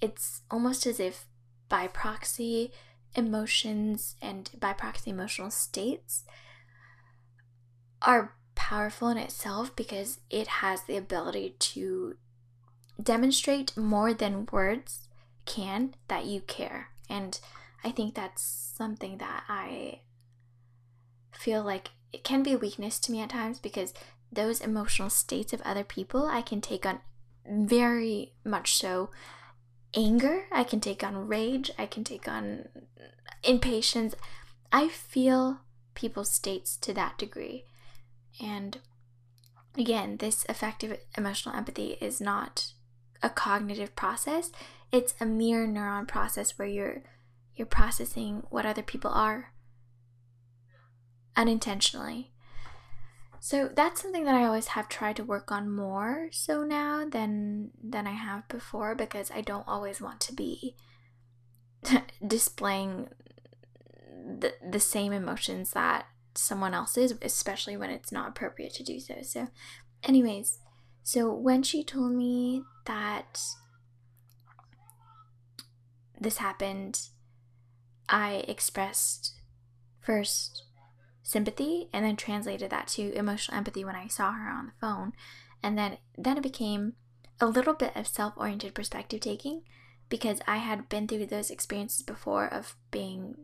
It's 0.00 0.42
almost 0.50 0.86
as 0.86 1.00
if 1.00 1.26
by 1.68 1.88
proxy 1.88 2.72
emotions 3.14 4.16
and 4.22 4.50
by 4.58 4.72
proxy 4.72 5.10
emotional 5.10 5.50
states 5.50 6.24
are 8.00 8.34
powerful 8.54 9.08
in 9.08 9.18
itself 9.18 9.74
because 9.74 10.20
it 10.30 10.46
has 10.46 10.82
the 10.82 10.96
ability 10.96 11.56
to 11.58 12.16
demonstrate 13.02 13.76
more 13.76 14.14
than 14.14 14.46
words 14.52 15.08
can 15.44 15.94
that 16.08 16.26
you 16.26 16.40
care. 16.40 16.90
And 17.08 17.38
I 17.84 17.90
think 17.90 18.14
that's 18.14 18.42
something 18.42 19.18
that 19.18 19.44
I 19.48 20.00
feel 21.32 21.62
like 21.62 21.90
it 22.12 22.24
can 22.24 22.42
be 22.42 22.52
a 22.52 22.58
weakness 22.58 22.98
to 23.00 23.12
me 23.12 23.20
at 23.20 23.30
times 23.30 23.58
because 23.58 23.94
those 24.30 24.60
emotional 24.60 25.10
states 25.10 25.52
of 25.52 25.60
other 25.62 25.84
people 25.84 26.26
I 26.26 26.42
can 26.42 26.60
take 26.60 26.86
on 26.86 27.00
very 27.46 28.32
much 28.44 28.76
so 28.76 29.10
anger, 29.94 30.44
I 30.52 30.64
can 30.64 30.80
take 30.80 31.02
on 31.02 31.28
rage, 31.28 31.70
I 31.78 31.86
can 31.86 32.04
take 32.04 32.28
on 32.28 32.68
impatience. 33.42 34.14
I 34.72 34.88
feel 34.88 35.60
people's 35.94 36.30
states 36.30 36.76
to 36.78 36.94
that 36.94 37.18
degree. 37.18 37.64
And 38.40 38.78
again, 39.76 40.16
this 40.18 40.46
affective 40.48 40.98
emotional 41.16 41.54
empathy 41.54 41.98
is 42.00 42.20
not 42.20 42.72
a 43.22 43.28
cognitive 43.28 43.94
process. 43.94 44.50
It's 44.90 45.14
a 45.20 45.26
mirror 45.26 45.66
neuron 45.66 46.08
process 46.08 46.58
where 46.58 46.68
you're 46.68 47.02
you're 47.54 47.66
processing 47.66 48.42
what 48.50 48.66
other 48.66 48.82
people 48.82 49.10
are 49.10 49.52
unintentionally. 51.36 52.32
So 53.40 53.68
that's 53.74 54.00
something 54.00 54.24
that 54.24 54.36
I 54.36 54.44
always 54.44 54.68
have 54.68 54.88
tried 54.88 55.16
to 55.16 55.24
work 55.24 55.50
on 55.50 55.68
more 55.68 56.28
so 56.30 56.62
now 56.62 57.04
than 57.08 57.72
than 57.82 58.06
I 58.06 58.12
have 58.12 58.46
before 58.46 58.94
because 58.94 59.32
I 59.32 59.40
don't 59.40 59.66
always 59.66 60.00
want 60.00 60.20
to 60.20 60.32
be 60.32 60.76
displaying 62.26 63.08
the 64.38 64.54
the 64.64 64.78
same 64.78 65.12
emotions 65.12 65.72
that 65.72 66.06
someone 66.34 66.72
else 66.72 66.96
is, 66.96 67.14
especially 67.20 67.76
when 67.76 67.90
it's 67.90 68.12
not 68.12 68.28
appropriate 68.28 68.74
to 68.74 68.84
do 68.84 69.00
so. 69.00 69.16
So 69.22 69.48
anyways, 70.04 70.58
so 71.02 71.32
when 71.32 71.62
she 71.62 71.82
told 71.82 72.12
me 72.12 72.62
that 72.86 73.40
this 76.20 76.38
happened, 76.38 77.08
I 78.08 78.44
expressed 78.48 79.34
first 80.00 80.64
sympathy 81.22 81.88
and 81.92 82.04
then 82.04 82.16
translated 82.16 82.70
that 82.70 82.88
to 82.88 83.12
emotional 83.14 83.56
empathy 83.56 83.84
when 83.84 83.96
I 83.96 84.08
saw 84.08 84.32
her 84.32 84.50
on 84.50 84.66
the 84.66 84.72
phone. 84.80 85.12
And 85.62 85.78
then 85.78 85.98
then 86.18 86.36
it 86.36 86.42
became 86.42 86.94
a 87.40 87.46
little 87.46 87.74
bit 87.74 87.92
of 87.96 88.06
self-oriented 88.06 88.74
perspective 88.74 89.20
taking 89.20 89.62
because 90.08 90.40
I 90.46 90.58
had 90.58 90.88
been 90.88 91.08
through 91.08 91.26
those 91.26 91.50
experiences 91.50 92.02
before 92.02 92.46
of 92.46 92.76
being 92.90 93.34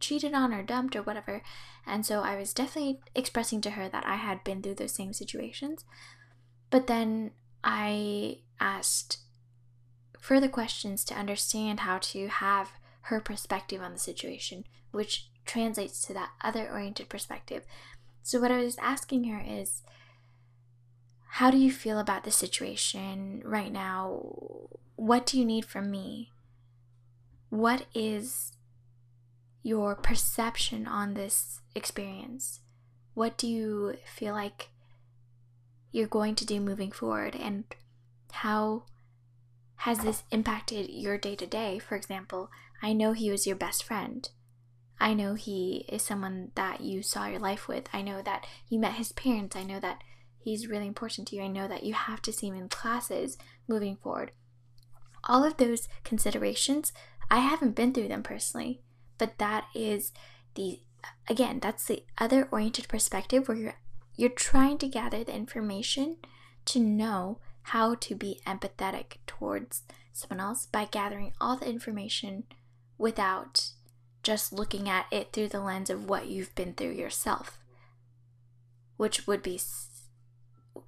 cheated 0.00 0.32
on 0.32 0.54
or 0.54 0.62
dumped 0.62 0.96
or 0.96 1.02
whatever. 1.02 1.42
And 1.86 2.06
so 2.06 2.20
I 2.20 2.36
was 2.36 2.54
definitely 2.54 3.00
expressing 3.14 3.60
to 3.60 3.72
her 3.72 3.90
that 3.90 4.06
I 4.06 4.14
had 4.14 4.42
been 4.42 4.62
through 4.62 4.76
those 4.76 4.94
same 4.94 5.12
situations. 5.12 5.84
But 6.70 6.86
then 6.86 7.32
I 7.62 8.38
asked 8.58 9.18
further 10.18 10.48
questions 10.48 11.04
to 11.04 11.14
understand 11.14 11.80
how 11.80 11.98
to 11.98 12.28
have 12.28 12.72
her 13.04 13.20
perspective 13.20 13.82
on 13.82 13.92
the 13.92 13.98
situation, 13.98 14.64
which 14.90 15.28
translates 15.44 16.04
to 16.06 16.14
that 16.14 16.30
other 16.42 16.70
oriented 16.70 17.08
perspective. 17.08 17.64
So, 18.22 18.40
what 18.40 18.50
I 18.50 18.64
was 18.64 18.78
asking 18.78 19.24
her 19.24 19.42
is, 19.46 19.82
how 21.28 21.50
do 21.50 21.58
you 21.58 21.70
feel 21.70 21.98
about 21.98 22.24
the 22.24 22.30
situation 22.30 23.42
right 23.44 23.72
now? 23.72 24.20
What 24.96 25.26
do 25.26 25.38
you 25.38 25.44
need 25.44 25.64
from 25.64 25.90
me? 25.90 26.30
What 27.50 27.86
is 27.94 28.52
your 29.62 29.94
perception 29.94 30.86
on 30.86 31.14
this 31.14 31.60
experience? 31.74 32.60
What 33.14 33.36
do 33.36 33.46
you 33.46 33.96
feel 34.06 34.32
like 34.32 34.70
you're 35.92 36.06
going 36.06 36.34
to 36.36 36.46
do 36.46 36.58
moving 36.60 36.90
forward? 36.90 37.36
And 37.36 37.64
how 38.32 38.84
has 39.76 39.98
this 39.98 40.22
impacted 40.30 40.88
your 40.88 41.18
day 41.18 41.36
to 41.36 41.46
day? 41.46 41.78
For 41.78 41.96
example, 41.96 42.50
I 42.84 42.92
know 42.92 43.14
he 43.14 43.30
was 43.30 43.46
your 43.46 43.56
best 43.56 43.82
friend. 43.82 44.28
I 45.00 45.14
know 45.14 45.32
he 45.32 45.86
is 45.88 46.02
someone 46.02 46.50
that 46.54 46.82
you 46.82 47.02
saw 47.02 47.26
your 47.26 47.40
life 47.40 47.66
with. 47.66 47.88
I 47.94 48.02
know 48.02 48.20
that 48.20 48.46
you 48.68 48.78
met 48.78 48.96
his 48.96 49.10
parents. 49.12 49.56
I 49.56 49.62
know 49.62 49.80
that 49.80 50.04
he's 50.36 50.68
really 50.68 50.86
important 50.86 51.28
to 51.28 51.36
you. 51.36 51.42
I 51.42 51.48
know 51.48 51.66
that 51.66 51.84
you 51.84 51.94
have 51.94 52.20
to 52.20 52.32
see 52.32 52.48
him 52.48 52.56
in 52.56 52.68
classes 52.68 53.38
moving 53.66 53.96
forward. 53.96 54.32
All 55.26 55.44
of 55.44 55.56
those 55.56 55.88
considerations, 56.04 56.92
I 57.30 57.38
haven't 57.38 57.74
been 57.74 57.94
through 57.94 58.08
them 58.08 58.22
personally, 58.22 58.82
but 59.16 59.38
that 59.38 59.64
is 59.74 60.12
the 60.54 60.80
again, 61.26 61.60
that's 61.60 61.86
the 61.86 62.04
other 62.18 62.50
oriented 62.52 62.88
perspective 62.88 63.48
where 63.48 63.56
you're 63.56 63.78
you're 64.14 64.28
trying 64.28 64.76
to 64.76 64.88
gather 64.88 65.24
the 65.24 65.34
information 65.34 66.18
to 66.66 66.80
know 66.80 67.40
how 67.62 67.94
to 67.94 68.14
be 68.14 68.42
empathetic 68.46 69.16
towards 69.26 69.84
someone 70.12 70.46
else 70.46 70.66
by 70.66 70.84
gathering 70.84 71.32
all 71.40 71.56
the 71.56 71.68
information 71.68 72.44
without 72.98 73.70
just 74.22 74.52
looking 74.52 74.88
at 74.88 75.06
it 75.10 75.32
through 75.32 75.48
the 75.48 75.60
lens 75.60 75.90
of 75.90 76.08
what 76.08 76.26
you've 76.26 76.54
been 76.54 76.74
through 76.74 76.92
yourself, 76.92 77.58
which 78.96 79.26
would 79.26 79.42
be 79.42 79.60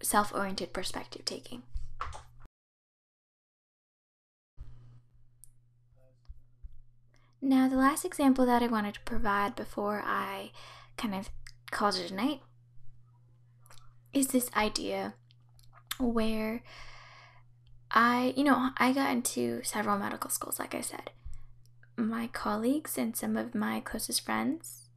self 0.02 0.34
oriented 0.34 0.72
perspective 0.72 1.24
taking. 1.24 1.62
Now, 7.40 7.68
the 7.68 7.76
last 7.76 8.04
example 8.04 8.46
that 8.46 8.62
I 8.62 8.66
wanted 8.66 8.94
to 8.94 9.00
provide 9.00 9.54
before 9.54 10.02
I 10.04 10.50
kind 10.96 11.14
of 11.14 11.28
called 11.70 11.96
it 11.96 12.10
a 12.10 12.14
night 12.14 12.40
is 14.12 14.28
this 14.28 14.50
idea 14.56 15.14
where 16.00 16.62
I, 17.90 18.32
you 18.36 18.42
know, 18.42 18.70
I 18.78 18.92
got 18.92 19.10
into 19.12 19.62
several 19.62 19.98
medical 19.98 20.30
schools, 20.30 20.58
like 20.58 20.74
I 20.74 20.80
said 20.80 21.10
my 21.96 22.28
colleagues 22.28 22.98
and 22.98 23.16
some 23.16 23.36
of 23.36 23.54
my 23.54 23.80
closest 23.80 24.24
friends 24.24 24.88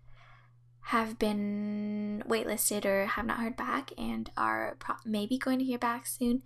have 0.82 1.20
been 1.20 2.24
waitlisted 2.28 2.84
or 2.86 3.06
have 3.06 3.26
not 3.26 3.40
heard 3.40 3.56
back 3.56 3.92
and 3.98 4.32
are 4.36 4.76
pro- 4.80 4.96
maybe 5.06 5.38
going 5.38 5.60
to 5.60 5.66
hear 5.66 5.78
back 5.78 6.06
soon, 6.08 6.42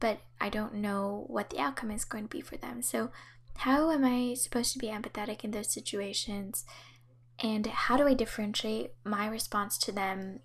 but 0.00 0.20
I 0.40 0.48
don't 0.48 0.74
know 0.74 1.24
what 1.28 1.50
the 1.50 1.60
outcome 1.60 1.90
is 1.90 2.04
going 2.04 2.24
to 2.24 2.30
be 2.30 2.40
for 2.40 2.56
them. 2.56 2.82
So, 2.82 3.10
how 3.58 3.90
am 3.90 4.04
I 4.04 4.34
supposed 4.34 4.72
to 4.72 4.78
be 4.78 4.86
empathetic 4.86 5.44
in 5.44 5.50
those 5.50 5.70
situations? 5.70 6.64
And 7.38 7.66
how 7.66 7.96
do 7.96 8.06
I 8.06 8.14
differentiate 8.14 8.92
my 9.04 9.26
response 9.26 9.76
to 9.78 9.92
them 9.92 10.40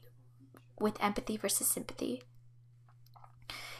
with 0.80 1.02
empathy 1.02 1.38
versus 1.38 1.67
sympathy? 1.67 2.24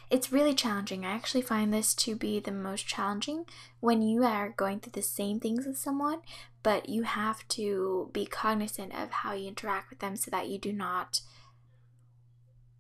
It's 0.10 0.32
really 0.32 0.54
challenging. 0.54 1.06
I 1.06 1.12
actually 1.12 1.42
find 1.42 1.74
this 1.74 1.94
to 1.96 2.16
be 2.16 2.40
the 2.40 2.52
most 2.52 2.88
challenging 2.88 3.46
when 3.82 4.02
you 4.02 4.24
are 4.24 4.50
going 4.50 4.80
through 4.80 4.94
the 4.94 5.02
same 5.02 5.40
things 5.40 5.66
with 5.66 5.78
someone, 5.78 6.20
but 6.64 6.88
you 6.88 7.04
have 7.04 7.46
to 7.50 8.10
be 8.14 8.26
cognizant 8.26 8.94
of 8.96 9.12
how 9.12 9.34
you 9.34 9.50
interact 9.50 9.90
with 9.90 10.00
them 10.00 10.16
so 10.16 10.32
that 10.32 10.48
you 10.48 10.58
do 10.58 10.72
not, 10.72 11.22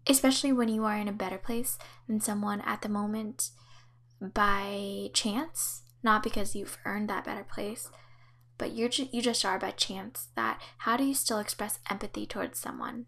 especially 0.07 0.53
when 0.53 0.69
you 0.69 0.85
are 0.85 0.95
in 0.95 1.09
a 1.09 1.13
better 1.13 1.37
place 1.37 1.77
than 2.07 2.21
someone 2.21 2.61
at 2.61 2.81
the 2.81 2.89
moment 2.89 3.49
by 4.21 5.09
chance, 5.13 5.83
not 6.01 6.23
because 6.23 6.55
you've 6.55 6.77
earned 6.85 7.09
that 7.09 7.25
better 7.25 7.43
place, 7.43 7.89
but 8.57 8.73
you're 8.73 8.89
ju- 8.89 9.09
you 9.11 9.21
just 9.21 9.43
are 9.43 9.59
by 9.59 9.71
chance. 9.71 10.29
That 10.35 10.61
how 10.79 10.95
do 10.95 11.03
you 11.03 11.13
still 11.13 11.39
express 11.39 11.79
empathy 11.89 12.25
towards 12.25 12.57
someone? 12.57 13.05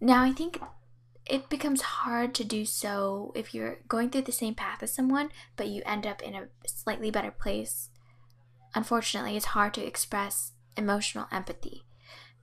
Now, 0.00 0.22
I 0.22 0.32
think 0.32 0.58
it 1.30 1.48
becomes 1.48 1.80
hard 1.80 2.34
to 2.34 2.44
do 2.44 2.64
so 2.64 3.32
if 3.36 3.54
you're 3.54 3.78
going 3.86 4.10
through 4.10 4.22
the 4.22 4.32
same 4.32 4.54
path 4.54 4.82
as 4.82 4.92
someone, 4.92 5.30
but 5.56 5.68
you 5.68 5.80
end 5.86 6.04
up 6.04 6.20
in 6.20 6.34
a 6.34 6.48
slightly 6.66 7.08
better 7.10 7.30
place. 7.30 7.88
Unfortunately, 8.74 9.36
it's 9.36 9.46
hard 9.46 9.72
to 9.74 9.86
express 9.86 10.52
emotional 10.76 11.28
empathy. 11.30 11.84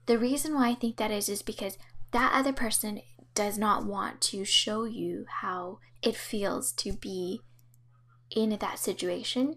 The 0.06 0.18
reason 0.18 0.54
why 0.54 0.70
I 0.70 0.74
think 0.74 0.96
that 0.96 1.10
is 1.10 1.28
is 1.28 1.42
because 1.42 1.76
that 2.12 2.32
other 2.34 2.52
person 2.52 3.02
does 3.34 3.58
not 3.58 3.84
want 3.84 4.22
to 4.22 4.46
show 4.46 4.84
you 4.84 5.26
how 5.42 5.80
it 6.02 6.16
feels 6.16 6.72
to 6.72 6.94
be 6.94 7.42
in 8.34 8.56
that 8.58 8.78
situation 8.78 9.56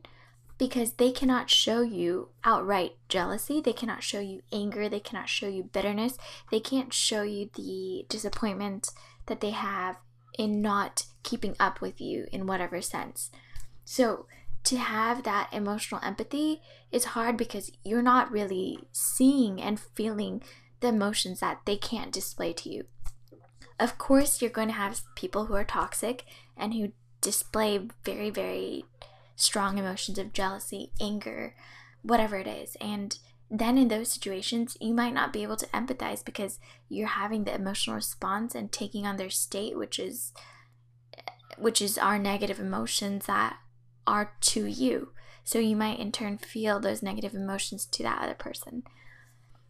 because 0.58 0.94
they 0.94 1.12
cannot 1.12 1.50
show 1.50 1.82
you 1.82 2.30
outright 2.44 2.92
jealousy, 3.08 3.62
they 3.62 3.74
cannot 3.74 4.04
show 4.04 4.20
you 4.20 4.42
anger, 4.52 4.90
they 4.90 5.00
cannot 5.00 5.30
show 5.30 5.48
you 5.48 5.64
bitterness, 5.64 6.18
they 6.52 6.60
can't 6.60 6.94
show 6.94 7.24
you 7.24 7.50
the 7.56 8.06
disappointment 8.10 8.90
that 9.28 9.42
they 9.42 9.52
have 9.52 9.98
in 10.38 10.62
not 10.62 11.06
keeping 11.24 11.56
up 11.60 11.82
with 11.82 12.00
you 12.00 12.28
in 12.32 12.48
whatever 12.48 12.82
sense. 12.82 13.32
So, 13.86 14.26
to 14.64 14.78
have 14.78 15.24
that 15.24 15.50
emotional 15.52 16.02
empathy 16.04 16.62
is 16.92 17.06
hard 17.06 17.36
because 17.36 17.72
you're 17.84 18.04
not 18.04 18.32
really 18.32 18.80
seeing 18.92 19.60
and 19.60 19.80
feeling 19.80 20.44
the 20.82 20.90
emotions 20.90 21.40
that 21.40 21.62
they 21.66 21.78
can't 21.78 22.12
display 22.12 22.54
to 22.54 22.70
you. 22.70 22.86
Of 23.80 23.98
course, 23.98 24.42
you're 24.42 24.52
going 24.52 24.68
to 24.68 24.74
have 24.76 25.02
people 25.16 25.46
who 25.46 25.56
are 25.56 25.64
toxic 25.64 26.26
and 26.56 26.74
who 26.74 26.92
display 27.22 27.88
very, 28.04 28.30
very 28.30 28.86
strong 29.36 29.78
emotions 29.78 30.20
of 30.20 30.34
jealousy, 30.34 30.92
anger, 31.02 31.56
whatever 32.04 32.38
it 32.38 32.48
is. 32.48 32.78
And 32.80 33.18
then 33.52 33.78
in 33.78 33.90
those 33.90 34.10
situations, 34.10 34.78
you 34.80 34.94
might 34.94 35.14
not 35.14 35.34
be 35.34 35.44
able 35.44 35.58
to 35.58 35.68
empathize 35.68 36.24
because 36.24 36.58
you're 36.88 37.08
having 37.08 37.44
the 37.44 37.54
emotional 37.54 37.98
response 37.98 38.56
and 38.56 38.72
taking 38.72 39.06
on 39.06 39.18
their 39.18 39.30
state, 39.30 39.78
which 39.78 40.00
is 40.00 40.32
which 41.58 41.82
is 41.82 41.98
our 41.98 42.18
negative 42.18 42.60
emotions 42.60 43.26
that 43.26 43.58
are 44.08 44.34
to 44.40 44.66
you. 44.66 45.12
So 45.44 45.60
you 45.60 45.76
might 45.76 46.00
in 46.00 46.14
turn 46.14 46.38
feel 46.38 46.80
those 46.80 47.04
negative 47.04 47.36
emotions 47.36 47.86
to 47.88 48.04
that 48.04 48.22
other 48.22 48.34
person. 48.34 48.84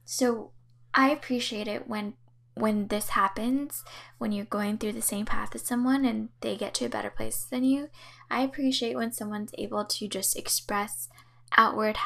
So 0.06 0.52
I 0.94 1.10
appreciate 1.10 1.68
it 1.68 1.88
when 1.88 2.14
when 2.54 2.90
this 2.90 3.10
happens, 3.10 3.84
when 4.20 4.32
you're 4.32 4.46
going 4.46 4.78
through 4.78 4.92
the 4.94 5.02
same 5.02 5.26
path 5.26 5.56
as 5.56 5.64
someone 5.64 6.06
and 6.06 6.30
they 6.42 6.56
get 6.56 6.76
to 6.76 6.86
a 6.86 6.90
better 6.90 7.10
place 7.10 7.46
than 7.46 7.64
you. 7.64 7.90
I 8.30 8.42
appreciate 8.42 8.96
when 8.96 9.12
someone's 9.12 9.54
able 9.58 9.86
to 9.86 10.08
just 10.08 10.38
express 10.38 11.10
outward 11.58 11.98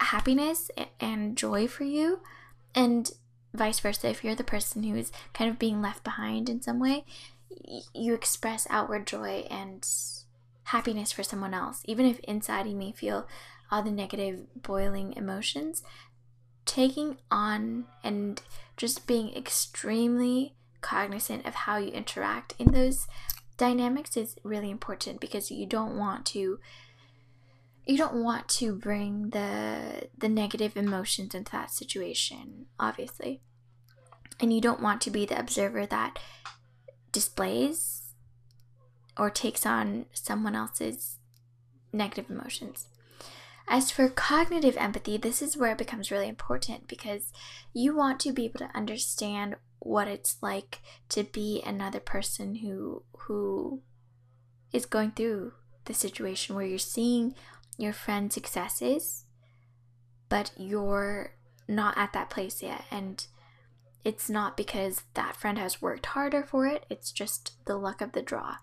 happiness 0.00 0.70
and 0.98 1.36
joy 1.36 1.66
for 1.66 1.84
you 1.84 2.20
and 2.74 3.10
vice 3.52 3.80
versa 3.80 4.08
if 4.08 4.24
you're 4.24 4.34
the 4.34 4.44
person 4.44 4.82
who 4.82 4.96
is 4.96 5.12
kind 5.32 5.50
of 5.50 5.58
being 5.58 5.82
left 5.82 6.04
behind 6.04 6.48
in 6.48 6.62
some 6.62 6.78
way 6.78 7.04
you 7.94 8.14
express 8.14 8.66
outward 8.70 9.06
joy 9.06 9.44
and 9.50 9.86
happiness 10.64 11.12
for 11.12 11.22
someone 11.22 11.54
else. 11.54 11.82
Even 11.86 12.06
if 12.06 12.18
inside 12.20 12.66
you 12.66 12.76
may 12.76 12.92
feel 12.92 13.26
all 13.70 13.82
the 13.82 13.90
negative 13.90 14.46
boiling 14.62 15.12
emotions 15.14 15.82
taking 16.64 17.16
on 17.30 17.86
and 18.04 18.42
just 18.76 19.06
being 19.06 19.34
extremely 19.34 20.54
cognizant 20.80 21.44
of 21.46 21.54
how 21.54 21.76
you 21.76 21.90
interact 21.90 22.54
in 22.58 22.72
those 22.72 23.06
dynamics 23.56 24.16
is 24.16 24.36
really 24.42 24.70
important 24.70 25.20
because 25.20 25.50
you 25.50 25.66
don't 25.66 25.98
want 25.98 26.24
to 26.24 26.58
you 27.86 27.96
don't 27.96 28.22
want 28.22 28.48
to 28.48 28.74
bring 28.74 29.30
the 29.30 30.08
the 30.16 30.28
negative 30.28 30.76
emotions 30.76 31.34
into 31.34 31.52
that 31.52 31.70
situation 31.70 32.66
obviously. 32.78 33.40
And 34.38 34.52
you 34.52 34.60
don't 34.60 34.80
want 34.80 35.00
to 35.02 35.10
be 35.10 35.26
the 35.26 35.38
observer 35.38 35.86
that 35.86 36.18
displays 37.12 38.14
or 39.18 39.28
takes 39.28 39.66
on 39.66 40.06
someone 40.12 40.54
else's 40.54 41.16
negative 41.92 42.30
emotions. 42.30 42.86
As 43.68 43.90
for 43.90 44.08
cognitive 44.08 44.76
empathy 44.76 45.16
this 45.16 45.42
is 45.42 45.56
where 45.56 45.72
it 45.72 45.78
becomes 45.78 46.10
really 46.10 46.28
important 46.28 46.88
because 46.88 47.32
you 47.72 47.94
want 47.94 48.20
to 48.20 48.32
be 48.32 48.46
able 48.46 48.58
to 48.58 48.70
understand 48.76 49.56
what 49.78 50.08
it's 50.08 50.36
like 50.42 50.80
to 51.08 51.24
be 51.24 51.62
another 51.64 52.00
person 52.00 52.56
who 52.56 53.02
who 53.20 53.80
is 54.72 54.86
going 54.86 55.10
through 55.12 55.52
the 55.86 55.94
situation 55.94 56.54
where 56.54 56.66
you're 56.66 56.78
seeing 56.78 57.34
your 57.80 57.92
friend's 57.92 58.34
successes, 58.34 59.24
but 60.28 60.52
you're 60.56 61.32
not 61.68 61.96
at 61.96 62.12
that 62.12 62.30
place 62.30 62.62
yet. 62.62 62.84
And 62.90 63.24
it's 64.04 64.30
not 64.30 64.56
because 64.56 65.02
that 65.14 65.36
friend 65.36 65.58
has 65.58 65.82
worked 65.82 66.06
harder 66.06 66.42
for 66.42 66.66
it, 66.66 66.86
it's 66.88 67.12
just 67.12 67.52
the 67.66 67.76
luck 67.76 68.00
of 68.00 68.12
the 68.12 68.22
draw. 68.22 68.56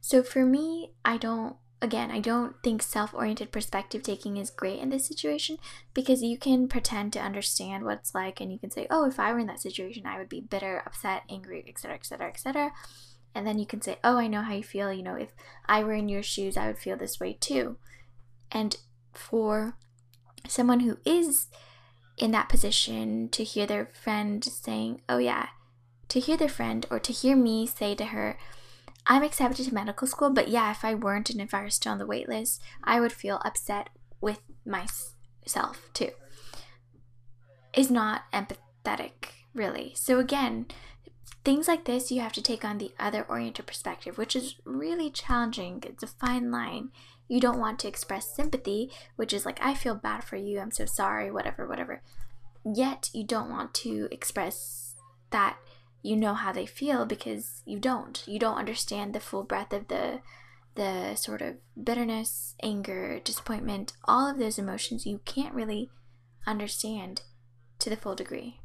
So 0.00 0.22
for 0.22 0.44
me, 0.44 0.92
I 1.04 1.16
don't, 1.16 1.56
again, 1.82 2.10
I 2.10 2.20
don't 2.20 2.54
think 2.62 2.82
self 2.82 3.14
oriented 3.14 3.50
perspective 3.50 4.02
taking 4.02 4.36
is 4.36 4.50
great 4.50 4.78
in 4.78 4.90
this 4.90 5.06
situation 5.06 5.58
because 5.94 6.22
you 6.22 6.38
can 6.38 6.68
pretend 6.68 7.12
to 7.14 7.20
understand 7.20 7.84
what 7.84 7.98
it's 7.98 8.14
like 8.14 8.40
and 8.40 8.52
you 8.52 8.58
can 8.58 8.70
say, 8.70 8.86
oh, 8.90 9.06
if 9.06 9.18
I 9.18 9.32
were 9.32 9.38
in 9.38 9.46
that 9.46 9.60
situation, 9.60 10.06
I 10.06 10.18
would 10.18 10.28
be 10.28 10.40
bitter, 10.40 10.82
upset, 10.84 11.22
angry, 11.28 11.64
etc., 11.66 11.96
etc., 11.96 12.28
etc. 12.28 12.72
And 13.34 13.46
then 13.46 13.58
you 13.58 13.66
can 13.66 13.80
say, 13.80 13.98
oh, 14.02 14.16
I 14.16 14.26
know 14.26 14.42
how 14.42 14.54
you 14.54 14.62
feel. 14.62 14.92
You 14.92 15.02
know, 15.02 15.14
if 15.14 15.32
I 15.66 15.84
were 15.84 15.92
in 15.94 16.08
your 16.08 16.22
shoes, 16.22 16.56
I 16.56 16.66
would 16.66 16.78
feel 16.78 16.96
this 16.96 17.20
way 17.20 17.36
too. 17.38 17.76
And 18.50 18.76
for 19.12 19.76
someone 20.46 20.80
who 20.80 20.98
is 21.04 21.48
in 22.16 22.30
that 22.32 22.48
position 22.48 23.28
to 23.30 23.44
hear 23.44 23.66
their 23.66 23.86
friend 23.86 24.44
saying, 24.44 25.02
Oh, 25.08 25.18
yeah, 25.18 25.48
to 26.08 26.20
hear 26.20 26.36
their 26.36 26.48
friend 26.48 26.86
or 26.90 26.98
to 26.98 27.12
hear 27.12 27.36
me 27.36 27.66
say 27.66 27.94
to 27.94 28.06
her, 28.06 28.38
I'm 29.06 29.22
accepted 29.22 29.66
to 29.66 29.74
medical 29.74 30.06
school, 30.06 30.30
but 30.30 30.48
yeah, 30.48 30.70
if 30.70 30.84
I 30.84 30.94
weren't 30.94 31.30
and 31.30 31.40
if 31.40 31.54
I 31.54 31.62
were 31.62 31.70
still 31.70 31.92
on 31.92 31.98
the 31.98 32.06
wait 32.06 32.28
list, 32.28 32.60
I 32.84 33.00
would 33.00 33.12
feel 33.12 33.40
upset 33.44 33.88
with 34.20 34.40
myself 34.66 35.88
too. 35.94 36.10
Is 37.74 37.90
not 37.90 38.24
empathetic, 38.32 39.30
really. 39.54 39.92
So, 39.94 40.18
again, 40.18 40.66
things 41.44 41.68
like 41.68 41.84
this, 41.84 42.10
you 42.10 42.20
have 42.20 42.32
to 42.34 42.42
take 42.42 42.64
on 42.64 42.78
the 42.78 42.92
other 42.98 43.24
oriented 43.28 43.66
perspective, 43.66 44.18
which 44.18 44.34
is 44.34 44.56
really 44.64 45.10
challenging. 45.10 45.82
It's 45.86 46.02
a 46.02 46.08
fine 46.08 46.50
line 46.50 46.90
you 47.28 47.40
don't 47.40 47.60
want 47.60 47.78
to 47.80 47.88
express 47.88 48.34
sympathy, 48.34 48.90
which 49.16 49.32
is 49.32 49.44
like, 49.44 49.58
I 49.62 49.74
feel 49.74 49.94
bad 49.94 50.24
for 50.24 50.36
you, 50.36 50.60
I'm 50.60 50.70
so 50.70 50.86
sorry, 50.86 51.30
whatever, 51.30 51.68
whatever. 51.68 52.02
Yet 52.64 53.10
you 53.12 53.24
don't 53.24 53.50
want 53.50 53.74
to 53.74 54.08
express 54.10 54.94
that 55.30 55.58
you 56.02 56.16
know 56.16 56.34
how 56.34 56.52
they 56.52 56.66
feel 56.66 57.04
because 57.04 57.62
you 57.66 57.78
don't. 57.78 58.22
You 58.26 58.38
don't 58.38 58.56
understand 58.56 59.14
the 59.14 59.20
full 59.20 59.42
breadth 59.42 59.72
of 59.72 59.88
the 59.88 60.20
the 60.74 61.16
sort 61.16 61.42
of 61.42 61.56
bitterness, 61.82 62.54
anger, 62.62 63.18
disappointment, 63.24 63.94
all 64.04 64.30
of 64.30 64.38
those 64.38 64.60
emotions 64.60 65.06
you 65.06 65.20
can't 65.24 65.52
really 65.52 65.90
understand 66.46 67.22
to 67.80 67.90
the 67.90 67.96
full 67.96 68.14
degree. 68.14 68.60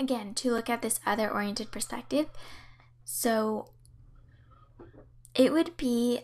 Again, 0.00 0.32
to 0.36 0.50
look 0.50 0.70
at 0.70 0.80
this 0.80 0.98
other 1.04 1.30
oriented 1.30 1.70
perspective. 1.70 2.26
So, 3.04 3.73
it 5.34 5.52
would 5.52 5.76
be 5.76 6.20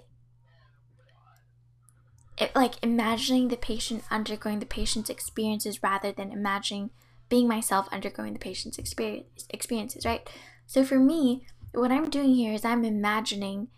it, 2.39 2.55
like 2.55 2.75
imagining 2.83 3.49
the 3.49 3.57
patient 3.57 4.03
undergoing 4.11 4.61
the 4.61 4.67
patient's 4.67 5.11
experiences 5.11 5.83
rather 5.83 6.11
than 6.11 6.33
imagining 6.33 6.91
being 7.29 7.47
myself 7.47 7.89
undergoing 7.93 8.33
the 8.33 8.39
patient's 8.39 8.79
experience, 8.79 9.47
experiences, 9.51 10.05
right? 10.05 10.29
So 10.67 10.85
for 10.85 10.99
me, 10.99 11.47
what 11.73 11.93
I'm 11.93 12.11
doing 12.11 12.35
here 12.35 12.53
is 12.53 12.65
I'm 12.65 12.85
imagining 12.85 13.69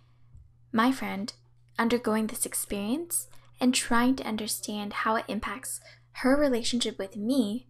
my 0.72 0.92
friend 0.92 1.32
undergoing 1.78 2.28
this 2.28 2.46
experience 2.46 3.28
and 3.60 3.74
trying 3.74 4.16
to 4.16 4.24
understand 4.24 4.92
how 4.92 5.16
it 5.16 5.24
impacts 5.28 5.80
her 6.16 6.36
relationship 6.36 6.98
with 6.98 7.16
me, 7.16 7.66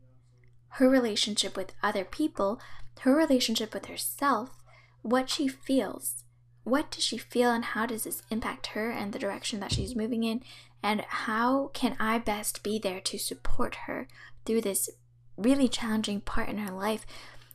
her 0.77 0.89
relationship 0.89 1.57
with 1.57 1.73
other 1.83 2.05
people, 2.05 2.61
her 3.01 3.15
relationship 3.15 3.75
with 3.75 3.87
herself, 3.87 4.51
what 5.03 5.29
she 5.29 5.49
feels, 5.49 6.25
what 6.65 6.91
does 6.91 7.03
she 7.03 7.19
feel 7.19 7.51
and 7.51 7.65
how 7.65 7.87
does 7.87 8.05
this 8.05 8.23
impact 8.31 8.69
her 8.69 8.91
and 8.91 9.13
the 9.13 9.19
direction 9.19 9.61
that 9.61 9.73
she's 9.73 9.97
moving 9.97 10.23
in? 10.23 10.43
And 10.83 11.03
how 11.03 11.71
can 11.75 11.97
i 12.01 12.19
best 12.19 12.63
be 12.63 12.79
there 12.79 13.01
to 13.01 13.19
support 13.19 13.75
her 13.87 14.09
through 14.45 14.63
this 14.63 14.91
really 15.37 15.69
challenging 15.69 16.21
part 16.21 16.49
in 16.49 16.59
her 16.59 16.73
life 16.73 17.07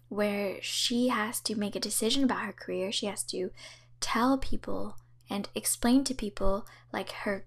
where 0.10 0.58
she 0.62 1.10
has 1.10 1.40
to 1.42 1.56
make 1.56 1.76
a 1.76 1.80
decision 1.80 2.24
about 2.24 2.42
her 2.42 2.54
career 2.54 2.92
she 2.92 3.06
has 3.06 3.24
to 3.24 3.52
tell 4.00 4.38
people 4.38 4.96
and 5.30 5.50
explain 5.54 6.04
to 6.04 6.14
people 6.14 6.66
like 6.94 7.12
her 7.12 7.46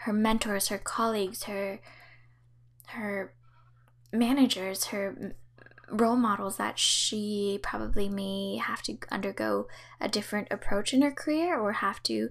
her 0.00 0.12
mentors 0.12 0.68
her 0.68 0.78
colleagues 0.78 1.44
her 1.44 1.80
her 2.88 3.34
managers 4.12 4.86
her 4.86 5.34
role 5.90 6.16
models 6.16 6.56
that 6.56 6.78
she 6.78 7.58
probably 7.62 8.08
may 8.08 8.56
have 8.56 8.82
to 8.82 8.98
undergo 9.10 9.68
a 10.00 10.08
different 10.08 10.48
approach 10.50 10.92
in 10.92 11.02
her 11.02 11.12
career 11.12 11.58
or 11.58 11.72
have 11.72 12.02
to 12.04 12.30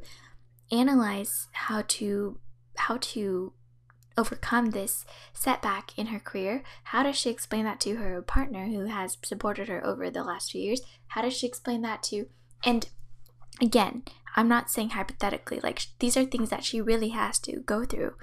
analyze 0.71 1.47
how 1.51 1.83
to 1.87 2.39
how 2.77 2.97
to 2.99 3.53
overcome 4.17 4.71
this 4.71 5.05
setback 5.33 5.97
in 5.97 6.07
her 6.07 6.19
career. 6.19 6.63
How 6.85 7.03
does 7.03 7.17
she 7.17 7.29
explain 7.29 7.65
that 7.65 7.79
to 7.81 7.95
her 7.95 8.21
partner 8.21 8.67
who 8.67 8.85
has 8.85 9.17
supported 9.23 9.67
her 9.67 9.85
over 9.85 10.09
the 10.09 10.23
last 10.23 10.51
few 10.51 10.61
years? 10.61 10.81
How 11.07 11.21
does 11.21 11.33
she 11.33 11.47
explain 11.47 11.81
that 11.81 12.03
to 12.03 12.27
and 12.63 12.89
again 13.61 14.03
i'm 14.35 14.47
not 14.49 14.69
saying 14.69 14.89
hypothetically 14.89 15.59
like 15.61 15.81
these 15.99 16.17
are 16.17 16.25
things 16.25 16.49
that 16.49 16.63
she 16.63 16.81
really 16.81 17.09
has 17.09 17.39
to 17.39 17.59
go 17.61 17.85
through. 17.85 18.13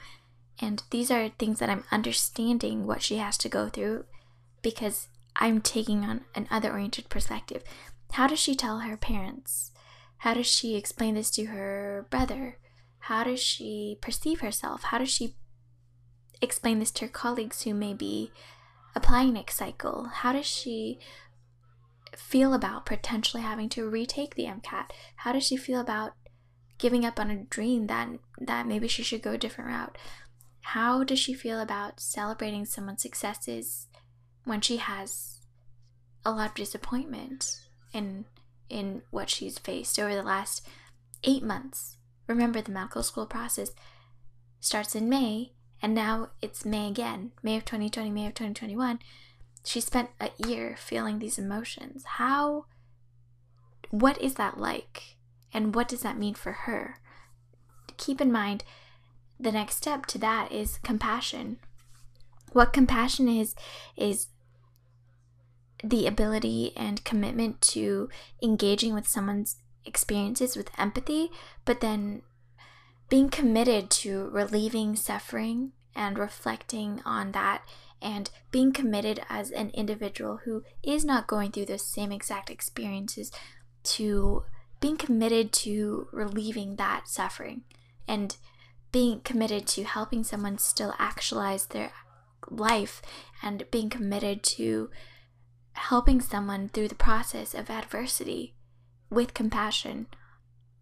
And 0.60 0.82
these 0.90 1.10
are 1.10 1.30
things 1.30 1.58
that 1.58 1.70
i'm 1.70 1.84
understanding 1.90 2.86
what 2.86 3.02
she 3.02 3.16
has 3.16 3.38
to 3.38 3.48
go 3.48 3.68
through 3.68 4.04
because 4.60 5.08
I'm 5.36 5.60
taking 5.60 6.04
on 6.04 6.22
an 6.34 6.46
other 6.50 6.70
oriented 6.72 7.08
perspective. 7.08 7.62
How 8.12 8.26
does 8.26 8.38
she 8.38 8.54
tell 8.54 8.80
her 8.80 8.96
parents? 8.96 9.72
How 10.18 10.34
does 10.34 10.46
she 10.46 10.76
explain 10.76 11.14
this 11.14 11.30
to 11.32 11.46
her 11.46 12.06
brother? 12.10 12.58
How 13.00 13.24
does 13.24 13.40
she 13.40 13.98
perceive 14.00 14.40
herself? 14.40 14.85
How 14.85 14.98
does 14.98 15.10
she 15.10 15.37
explain 16.40 16.78
this 16.78 16.90
to 16.92 17.06
her 17.06 17.10
colleagues 17.10 17.62
who 17.62 17.74
may 17.74 17.94
be 17.94 18.30
applying 18.94 19.33
next 19.33 19.56
cycle? 19.56 20.10
How 20.12 20.33
does 20.33 20.46
she 20.46 20.98
feel 22.16 22.52
about 22.52 22.87
potentially 22.87 23.42
having 23.42 23.68
to 23.70 23.88
retake 23.88 24.35
the 24.35 24.44
MCAT? 24.44 24.90
How 25.16 25.33
does 25.33 25.46
she 25.46 25.56
feel 25.56 25.80
about 25.80 26.12
giving 26.78 27.04
up 27.04 27.18
on 27.18 27.30
a 27.30 27.44
dream 27.44 27.87
that 27.87 28.08
that 28.40 28.66
maybe 28.66 28.88
she 28.88 29.02
should 29.02 29.22
go 29.22 29.33
a 29.33 29.38
different 29.38 29.70
route? 29.70 29.96
How 30.60 31.02
does 31.02 31.18
she 31.18 31.35
feel 31.35 31.60
about 31.60 32.00
celebrating 32.00 32.64
someone's 32.64 33.02
successes 33.02 33.88
when 34.44 34.60
she 34.60 34.78
has 34.78 35.38
a 36.24 36.30
lot 36.30 36.50
of 36.50 36.54
disappointment 36.54 37.60
in 37.92 38.24
in 38.68 39.02
what 39.10 39.28
she's 39.28 39.58
faced 39.58 39.98
over 39.98 40.14
the 40.14 40.22
last 40.22 40.66
eight 41.24 41.42
months. 41.42 41.96
Remember, 42.26 42.62
the 42.62 42.72
medical 42.72 43.02
school 43.02 43.26
process 43.26 43.72
starts 44.60 44.94
in 44.94 45.08
May, 45.08 45.52
and 45.82 45.94
now 45.94 46.30
it's 46.40 46.64
May 46.64 46.88
again, 46.88 47.32
May 47.42 47.56
of 47.56 47.64
2020, 47.64 48.10
May 48.10 48.26
of 48.26 48.34
2021. 48.34 49.00
She 49.64 49.80
spent 49.80 50.10
a 50.20 50.30
year 50.38 50.74
feeling 50.78 51.18
these 51.18 51.38
emotions. 51.38 52.04
How, 52.16 52.64
what 53.90 54.20
is 54.20 54.34
that 54.34 54.58
like? 54.58 55.16
And 55.52 55.74
what 55.74 55.88
does 55.88 56.00
that 56.00 56.18
mean 56.18 56.34
for 56.34 56.52
her? 56.52 56.96
Keep 57.98 58.20
in 58.20 58.32
mind, 58.32 58.64
the 59.38 59.52
next 59.52 59.76
step 59.76 60.06
to 60.06 60.18
that 60.18 60.50
is 60.50 60.78
compassion. 60.78 61.58
What 62.52 62.72
compassion 62.72 63.28
is, 63.28 63.54
is 63.96 64.28
the 65.83 66.06
ability 66.06 66.72
and 66.76 67.04
commitment 67.04 67.60
to 67.60 68.08
engaging 68.42 68.94
with 68.94 69.06
someone's 69.06 69.56
experiences 69.85 70.56
with 70.56 70.70
empathy, 70.78 71.30
but 71.64 71.80
then 71.80 72.22
being 73.08 73.28
committed 73.28 73.90
to 73.90 74.28
relieving 74.30 74.96
suffering 74.96 75.72
and 75.94 76.18
reflecting 76.18 77.02
on 77.04 77.33
that 77.33 77.62
and 78.00 78.30
being 78.50 78.72
committed 78.72 79.20
as 79.28 79.50
an 79.50 79.70
individual 79.70 80.40
who 80.44 80.62
is 80.83 81.04
not 81.04 81.26
going 81.26 81.52
through 81.52 81.66
those 81.66 81.87
same 81.87 82.10
exact 82.10 82.50
experiences 82.50 83.30
to 83.85 84.44
being 84.80 84.96
committed 84.96 85.52
to 85.52 86.08
relieving 86.12 86.76
that 86.76 87.06
suffering 87.06 87.62
and 88.08 88.37
being 88.90 89.20
committed 89.20 89.66
to 89.66 89.85
helping 89.85 90.24
someone 90.24 90.58
still 90.58 90.94
actualize 90.98 91.66
their 91.66 91.92
life 92.50 93.00
and 93.42 93.64
being 93.70 93.88
committed 93.88 94.42
to 94.42 94.90
helping 95.75 96.20
someone 96.20 96.68
through 96.68 96.88
the 96.88 96.94
process 96.94 97.54
of 97.54 97.70
adversity 97.70 98.54
with 99.10 99.35
compassion. 99.35 100.06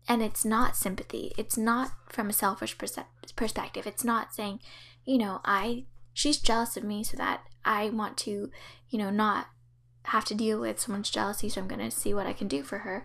And 0.08 0.22
it's 0.22 0.44
not 0.44 0.76
sympathy. 0.76 1.32
It's 1.38 1.56
not 1.56 1.92
from 2.08 2.30
a 2.30 2.32
selfish 2.32 2.76
perspective. 2.78 3.86
It's 3.86 4.04
not 4.04 4.34
saying, 4.34 4.60
you 5.04 5.18
know, 5.18 5.40
I 5.44 5.84
she's 6.12 6.38
jealous 6.38 6.76
of 6.76 6.84
me 6.84 7.04
so 7.04 7.16
that 7.16 7.42
I 7.64 7.90
want 7.90 8.16
to, 8.18 8.50
you 8.88 8.98
know, 8.98 9.10
not 9.10 9.46
have 10.04 10.24
to 10.26 10.34
deal 10.34 10.60
with 10.60 10.80
someone's 10.80 11.10
jealousy, 11.10 11.48
so 11.48 11.60
I'm 11.60 11.68
going 11.68 11.80
to 11.80 11.90
see 11.90 12.12
what 12.14 12.26
I 12.26 12.32
can 12.32 12.48
do 12.48 12.62
for 12.62 12.78
her. 12.78 13.04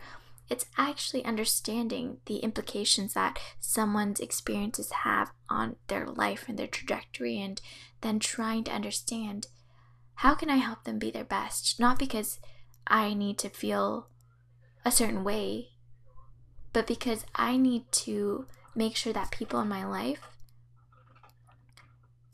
It's 0.49 0.65
actually 0.77 1.25
understanding 1.25 2.17
the 2.25 2.37
implications 2.37 3.13
that 3.13 3.39
someone's 3.59 4.19
experiences 4.19 4.91
have 4.91 5.31
on 5.49 5.75
their 5.87 6.07
life 6.07 6.45
and 6.47 6.57
their 6.57 6.67
trajectory, 6.67 7.41
and 7.41 7.59
then 8.01 8.19
trying 8.19 8.63
to 8.65 8.71
understand 8.71 9.47
how 10.15 10.35
can 10.35 10.49
I 10.49 10.57
help 10.57 10.83
them 10.83 10.99
be 10.99 11.11
their 11.11 11.23
best? 11.23 11.79
Not 11.79 11.99
because 11.99 12.39
I 12.87 13.13
need 13.13 13.37
to 13.39 13.49
feel 13.49 14.07
a 14.83 14.91
certain 14.91 15.23
way, 15.23 15.69
but 16.73 16.87
because 16.87 17.25
I 17.35 17.57
need 17.57 17.91
to 17.91 18.47
make 18.75 18.95
sure 18.95 19.13
that 19.13 19.31
people 19.31 19.59
in 19.59 19.67
my 19.67 19.85
life 19.85 20.29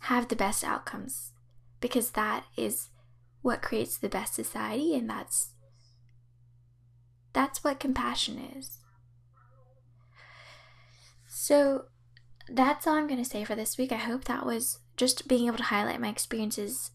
have 0.05 0.27
the 0.27 0.35
best 0.35 0.63
outcomes 0.63 1.31
because 1.79 2.11
that 2.11 2.45
is 2.57 2.89
what 3.41 3.61
creates 3.61 3.97
the 3.97 4.09
best 4.09 4.33
society 4.33 4.95
and 4.95 5.09
that's 5.09 5.53
that's 7.33 7.63
what 7.63 7.79
compassion 7.79 8.37
is. 8.57 8.79
So 11.27 11.85
that's 12.49 12.85
all 12.85 12.95
I'm 12.95 13.07
going 13.07 13.23
to 13.23 13.29
say 13.29 13.43
for 13.45 13.55
this 13.55 13.77
week. 13.77 13.91
I 13.91 13.97
hope 13.97 14.25
that 14.25 14.45
was 14.45 14.79
just 14.97 15.27
being 15.27 15.47
able 15.47 15.57
to 15.57 15.63
highlight 15.63 16.01
my 16.01 16.09
experiences, 16.09 16.91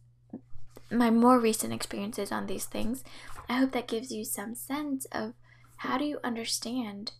my 0.90 1.10
more 1.10 1.38
recent 1.38 1.72
experiences 1.72 2.32
on 2.32 2.46
these 2.46 2.64
things. 2.64 3.04
I 3.48 3.54
hope 3.54 3.72
that 3.72 3.88
gives 3.88 4.10
you 4.10 4.24
some 4.24 4.54
sense 4.54 5.06
of 5.12 5.34
how 5.78 5.98
do 5.98 6.04
you 6.04 6.18
understand 6.24 7.12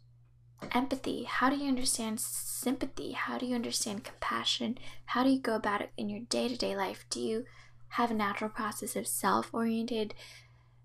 empathy? 0.72 1.24
How 1.24 1.50
do 1.50 1.56
you 1.56 1.68
understand 1.68 2.20
sympathy? 2.20 3.12
How 3.12 3.38
do 3.38 3.46
you 3.46 3.54
understand 3.54 4.04
compassion? 4.04 4.78
How 5.06 5.24
do 5.24 5.30
you 5.30 5.40
go 5.40 5.54
about 5.54 5.82
it 5.82 5.92
in 5.96 6.08
your 6.08 6.20
day 6.20 6.48
to 6.48 6.56
day 6.56 6.76
life? 6.76 7.04
Do 7.10 7.20
you 7.20 7.44
have 7.90 8.10
a 8.10 8.14
natural 8.14 8.50
process 8.50 8.96
of 8.96 9.06
self 9.06 9.50
oriented 9.52 10.14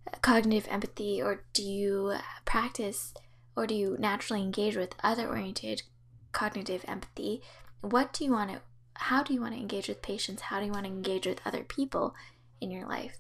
uh, 0.07 0.17
cognitive 0.21 0.67
empathy, 0.69 1.21
or 1.21 1.43
do 1.53 1.63
you 1.63 2.15
practice 2.45 3.13
or 3.55 3.67
do 3.67 3.75
you 3.75 3.97
naturally 3.99 4.41
engage 4.41 4.75
with 4.75 4.95
other 5.03 5.27
oriented 5.27 5.83
cognitive 6.31 6.85
empathy? 6.87 7.41
What 7.81 8.13
do 8.13 8.23
you 8.23 8.31
want 8.31 8.51
to, 8.51 8.61
how 8.95 9.23
do 9.23 9.33
you 9.33 9.41
want 9.41 9.53
to 9.55 9.59
engage 9.59 9.87
with 9.87 10.01
patients? 10.01 10.43
How 10.43 10.59
do 10.59 10.65
you 10.65 10.71
want 10.71 10.85
to 10.85 10.91
engage 10.91 11.25
with 11.25 11.41
other 11.45 11.63
people 11.63 12.15
in 12.61 12.71
your 12.71 12.87
life 12.87 13.17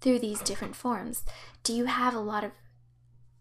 through 0.00 0.18
these 0.18 0.40
different 0.40 0.76
forms? 0.76 1.24
Do 1.62 1.72
you 1.72 1.86
have 1.86 2.14
a 2.14 2.20
lot 2.20 2.44
of 2.44 2.50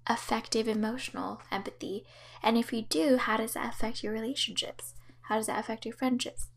affective 0.07 0.67
emotional 0.67 1.41
empathy? 1.51 2.05
And 2.41 2.57
if 2.57 2.71
you 2.71 2.83
do, 2.83 3.17
how 3.17 3.37
does 3.37 3.53
that 3.53 3.73
affect 3.73 4.03
your 4.03 4.13
relationships? 4.13 4.93
How 5.23 5.35
does 5.37 5.47
that 5.47 5.59
affect 5.59 5.85
your 5.85 5.95
friendships? 5.95 6.47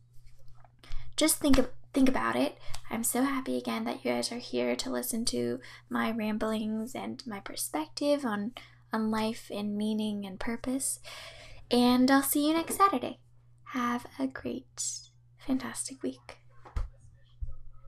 Just 1.16 1.39
think 1.39 1.59
of, 1.59 1.70
think 1.93 2.09
about 2.09 2.37
it. 2.37 2.59
I'm 2.91 3.05
so 3.05 3.22
happy 3.22 3.57
again 3.57 3.85
that 3.85 4.05
you 4.05 4.11
guys 4.11 4.30
are 4.30 4.39
here 4.39 4.76
to 4.76 4.91
listen 4.91 5.24
to 5.26 5.61
my 5.89 6.11
ramblings 6.11 6.95
and 6.95 7.22
my 7.26 7.41
perspective 7.41 8.24
on 8.24 8.53
on 8.95 9.11
life 9.11 9.51
and 9.53 9.76
meaning 9.76 10.24
and 10.24 10.39
purpose. 10.39 11.01
And 11.70 12.11
I'll 12.11 12.22
see 12.22 12.47
you 12.47 12.55
next 12.55 12.76
Saturday. 12.76 13.18
Have 13.72 14.07
a 14.18 14.28
great, 14.28 15.01
fantastic 15.39 16.03
week. 16.03 16.43